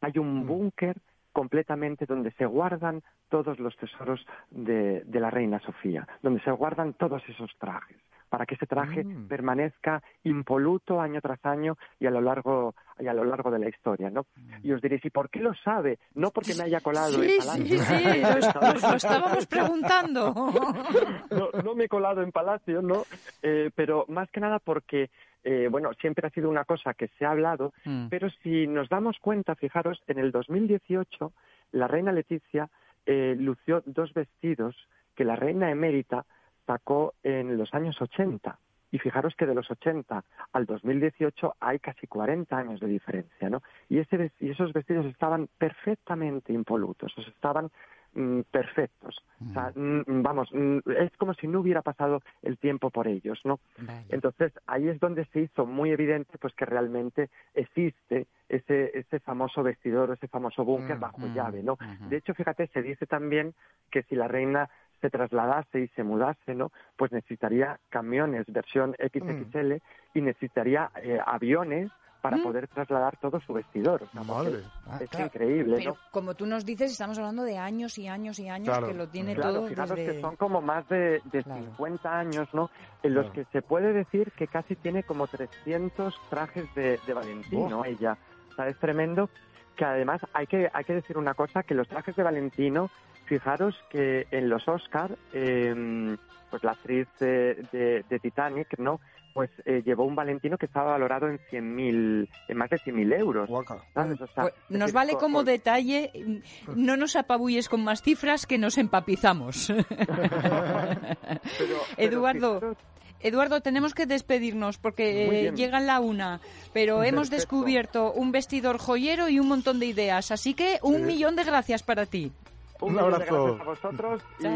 hay 0.00 0.18
un 0.18 0.40
Mm. 0.40 0.46
búnker 0.46 0.96
completamente 1.32 2.06
donde 2.06 2.32
se 2.32 2.46
guardan 2.46 3.02
todos 3.28 3.58
los 3.60 3.76
tesoros 3.76 4.26
de, 4.50 5.02
de 5.04 5.20
la 5.20 5.30
reina 5.30 5.60
Sofía, 5.60 6.06
donde 6.22 6.40
se 6.40 6.50
guardan 6.50 6.94
todos 6.94 7.22
esos 7.28 7.50
trajes, 7.58 7.96
para 8.30 8.46
que 8.46 8.54
ese 8.54 8.66
traje 8.66 9.04
Mm. 9.04 9.28
permanezca 9.28 10.02
impoluto 10.24 11.00
año 11.00 11.20
tras 11.20 11.44
año 11.44 11.76
y 11.98 12.06
a 12.06 12.10
lo 12.10 12.20
largo 12.22 12.74
y 12.98 13.06
a 13.08 13.12
lo 13.14 13.24
largo 13.24 13.50
de 13.50 13.58
la 13.58 13.68
historia, 13.68 14.08
¿no? 14.10 14.26
Y 14.62 14.72
os 14.72 14.80
diréis, 14.80 15.04
¿y 15.04 15.10
por 15.10 15.28
qué 15.30 15.40
lo 15.40 15.52
sabe? 15.54 15.98
No 16.14 16.30
porque 16.30 16.54
me 16.54 16.64
haya 16.64 16.80
colado 16.80 17.22
en 17.22 17.28
Sí, 17.30 17.36
Palacio. 17.38 17.64
sí, 17.64 17.78
sí, 17.78 18.20
nos, 18.22 18.54
nos 18.74 18.82
lo 18.82 18.96
estábamos 18.96 19.46
preguntando. 19.46 20.32
no, 21.30 21.48
no 21.62 21.74
me 21.74 21.84
he 21.84 21.88
colado 21.88 22.22
en 22.22 22.30
Palacio, 22.32 22.82
¿no? 22.82 23.02
Eh, 23.42 23.70
pero 23.74 24.04
más 24.08 24.30
que 24.30 24.40
nada 24.40 24.58
porque, 24.58 25.10
eh, 25.44 25.68
bueno, 25.70 25.92
siempre 26.00 26.26
ha 26.26 26.30
sido 26.30 26.48
una 26.50 26.64
cosa 26.64 26.94
que 26.94 27.08
se 27.18 27.24
ha 27.24 27.30
hablado, 27.30 27.72
Mm. 27.84 28.08
pero 28.08 28.28
si 28.42 28.66
nos 28.66 28.88
damos 28.88 29.18
cuenta, 29.18 29.54
fijaros, 29.54 30.02
en 30.06 30.18
el 30.18 30.30
2018 30.30 31.32
la 31.72 31.88
reina 31.88 32.12
Leticia 32.12 32.68
eh, 33.06 33.34
lució 33.38 33.82
dos 33.86 34.12
vestidos 34.12 34.76
que 35.16 35.24
la 35.24 35.36
reina 35.36 35.70
emérita 35.70 36.26
sacó 36.70 37.14
en 37.24 37.58
los 37.58 37.74
años 37.74 38.00
80. 38.00 38.58
Y 38.92 38.98
fijaros 38.98 39.34
que 39.36 39.46
de 39.46 39.54
los 39.54 39.70
80 39.70 40.24
al 40.52 40.66
2018 40.66 41.54
hay 41.60 41.78
casi 41.78 42.06
40 42.06 42.56
años 42.56 42.80
de 42.80 42.88
diferencia, 42.88 43.48
¿no? 43.48 43.62
Y, 43.88 43.98
ese, 43.98 44.32
y 44.40 44.50
esos 44.50 44.72
vestidos 44.72 45.06
estaban 45.06 45.48
perfectamente 45.58 46.52
impolutos, 46.52 47.16
o 47.16 47.22
sea, 47.22 47.32
estaban 47.32 47.70
mm, 48.14 48.40
perfectos. 48.50 49.24
O 49.48 49.52
sea, 49.52 49.72
mm, 49.74 50.22
vamos, 50.22 50.48
mm, 50.52 50.78
es 50.98 51.16
como 51.18 51.34
si 51.34 51.46
no 51.46 51.60
hubiera 51.60 51.82
pasado 51.82 52.20
el 52.42 52.58
tiempo 52.58 52.90
por 52.90 53.06
ellos, 53.06 53.40
¿no? 53.44 53.60
Vale. 53.78 54.06
Entonces 54.08 54.52
ahí 54.66 54.88
es 54.88 54.98
donde 54.98 55.24
se 55.26 55.40
hizo 55.42 55.66
muy 55.66 55.90
evidente 55.90 56.36
pues 56.38 56.52
que 56.54 56.66
realmente 56.66 57.30
existe 57.54 58.26
ese, 58.48 58.90
ese 58.98 59.20
famoso 59.20 59.62
vestidor, 59.62 60.10
ese 60.12 60.26
famoso 60.26 60.64
búnker 60.64 60.96
Mm, 60.96 61.00
bajo 61.00 61.20
mm, 61.20 61.34
llave, 61.34 61.62
¿no? 61.62 61.78
De 62.08 62.16
hecho, 62.16 62.34
fíjate, 62.34 62.66
se 62.68 62.82
dice 62.82 63.06
también 63.06 63.54
que 63.90 64.02
si 64.02 64.16
la 64.16 64.26
reina 64.26 64.68
se 65.00 65.10
trasladase 65.10 65.80
y 65.80 65.88
se 65.88 66.02
mudase, 66.04 66.54
¿no? 66.54 66.70
Pues 66.96 67.12
necesitaría 67.12 67.78
camiones 67.88 68.46
versión 68.48 68.94
XXL 68.98 69.74
y 70.14 70.20
necesitaría 70.20 70.90
eh, 71.02 71.18
aviones 71.24 71.90
para 72.20 72.36
Mm. 72.36 72.42
poder 72.42 72.68
trasladar 72.68 73.16
todo 73.16 73.40
su 73.40 73.54
vestidor. 73.54 74.02
O 74.02 74.06
sea, 74.12 74.20
porque 74.22 74.50
Madre. 74.50 74.62
Ah, 74.86 74.98
Es 75.00 75.08
claro, 75.08 75.24
increíble, 75.26 75.76
Pero 75.78 75.92
¿no? 75.92 75.96
como 76.10 76.34
tú 76.34 76.44
nos 76.44 76.66
dices, 76.66 76.92
estamos 76.92 77.16
hablando 77.18 77.44
de 77.44 77.56
años 77.56 77.96
y 77.96 78.08
años 78.08 78.38
y 78.38 78.46
años 78.46 78.68
Claro. 78.68 78.88
que 78.88 78.92
lo 78.94 79.08
tiene 79.08 79.34
Claro, 79.34 79.54
todo 79.54 79.68
fijaros 79.68 79.96
desde... 79.96 80.12
que 80.16 80.20
son 80.20 80.36
como 80.36 80.60
más 80.60 80.86
de, 80.90 81.22
de 81.32 81.42
Claro. 81.42 81.62
50 81.64 82.18
años, 82.18 82.46
¿no? 82.52 82.68
En 83.02 83.14
los 83.14 83.30
que 83.32 83.46
se 83.46 83.62
puede 83.62 83.94
decir 83.94 84.32
que 84.32 84.48
casi 84.48 84.76
tiene 84.76 85.02
como 85.02 85.28
300 85.28 86.14
trajes 86.28 86.66
de, 86.74 87.00
de 87.06 87.14
Valentino, 87.14 87.80
Oh. 87.80 87.84
ella. 87.86 88.18
O 88.50 88.54
sea, 88.54 88.68
es 88.68 88.76
tremendo 88.78 89.30
que 89.76 89.86
además 89.86 90.20
hay 90.34 90.46
que, 90.46 90.68
hay 90.74 90.84
que 90.84 90.92
decir 90.92 91.16
una 91.16 91.32
cosa, 91.32 91.62
que 91.62 91.74
los 91.74 91.88
trajes 91.88 92.14
de 92.16 92.22
Valentino, 92.22 92.90
fijaros 93.30 93.74
que 93.90 94.26
en 94.32 94.48
los 94.50 94.66
Oscar, 94.68 95.16
eh, 95.32 96.16
pues 96.50 96.62
la 96.64 96.72
actriz 96.72 97.06
de, 97.20 97.64
de- 97.72 98.04
de 98.10 98.18
Titanic, 98.18 98.76
¿no? 98.78 99.00
Pues 99.32 99.48
eh, 99.64 99.82
llevó 99.86 100.04
un 100.04 100.16
Valentino 100.16 100.58
que 100.58 100.66
estaba 100.66 100.90
valorado 100.90 101.28
en 101.28 101.38
100.000, 101.52 102.28
en 102.48 102.56
más 102.56 102.68
de 102.68 102.78
100.000 102.78 103.16
euros. 103.20 103.48
Guaca. 103.48 103.78
¿sabes? 103.94 104.20
O 104.20 104.26
sea, 104.26 104.42
Pues 104.42 104.54
es 104.54 104.70
nos 104.70 104.80
decir, 104.80 104.94
vale 104.94 105.12
como 105.12 105.38
con- 105.38 105.44
detalle, 105.44 106.10
mm, 106.12 106.38
no 106.74 106.96
nos 106.96 107.14
apabulles 107.14 107.68
con 107.68 107.84
más 107.84 108.02
cifras 108.02 108.44
que 108.46 108.58
nos 108.58 108.76
empapizamos. 108.76 109.72
pero- 109.88 111.16
pero 111.58 111.76
Eduardo, 111.96 112.54
fijaros- 112.60 112.76
Eduardo, 113.22 113.60
tenemos 113.60 113.94
que 113.94 114.06
despedirnos 114.06 114.78
porque 114.78 115.26
eh, 115.26 115.30
bien. 115.42 115.56
llega 115.56 115.78
la 115.78 116.00
una, 116.00 116.40
pero 116.72 117.04
hemos 117.04 117.28
Perfecto. 117.30 117.36
descubierto 117.36 118.12
un 118.12 118.32
vestidor 118.32 118.78
joyero 118.78 119.28
y 119.28 119.38
un 119.38 119.46
montón 119.46 119.78
de 119.78 119.86
ideas, 119.86 120.30
así 120.32 120.54
que 120.54 120.78
un 120.82 120.96
Sí. 120.96 121.02
millón 121.02 121.36
de 121.36 121.44
gracias 121.44 121.82
para 121.84 122.06
ti. 122.06 122.32
Un, 122.80 122.94
Un 122.94 122.98
abrazo. 122.98 123.44
gracias 123.44 123.60
a 123.60 123.64
vosotros 123.64 124.22
y, 124.38 124.42
Chao. 124.42 124.52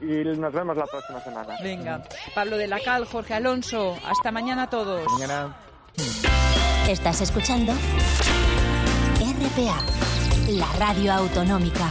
y- 0.00 0.12
y 0.12 0.24
nos 0.38 0.52
vemos 0.52 0.76
la 0.76 0.86
próxima 0.86 1.20
semana. 1.20 1.54
Venga, 1.62 2.02
Pablo 2.34 2.56
de 2.56 2.68
la 2.68 2.78
Cal, 2.80 3.06
Jorge 3.06 3.34
Alonso, 3.34 3.96
hasta 4.06 4.30
mañana 4.30 4.64
a 4.64 4.70
todos. 4.70 5.04
Mañana. 5.12 5.56
Estás 6.88 7.20
escuchando 7.22 7.72
RPA, 9.20 9.78
la 10.50 10.66
radio 10.78 11.12
autonómica. 11.12 11.88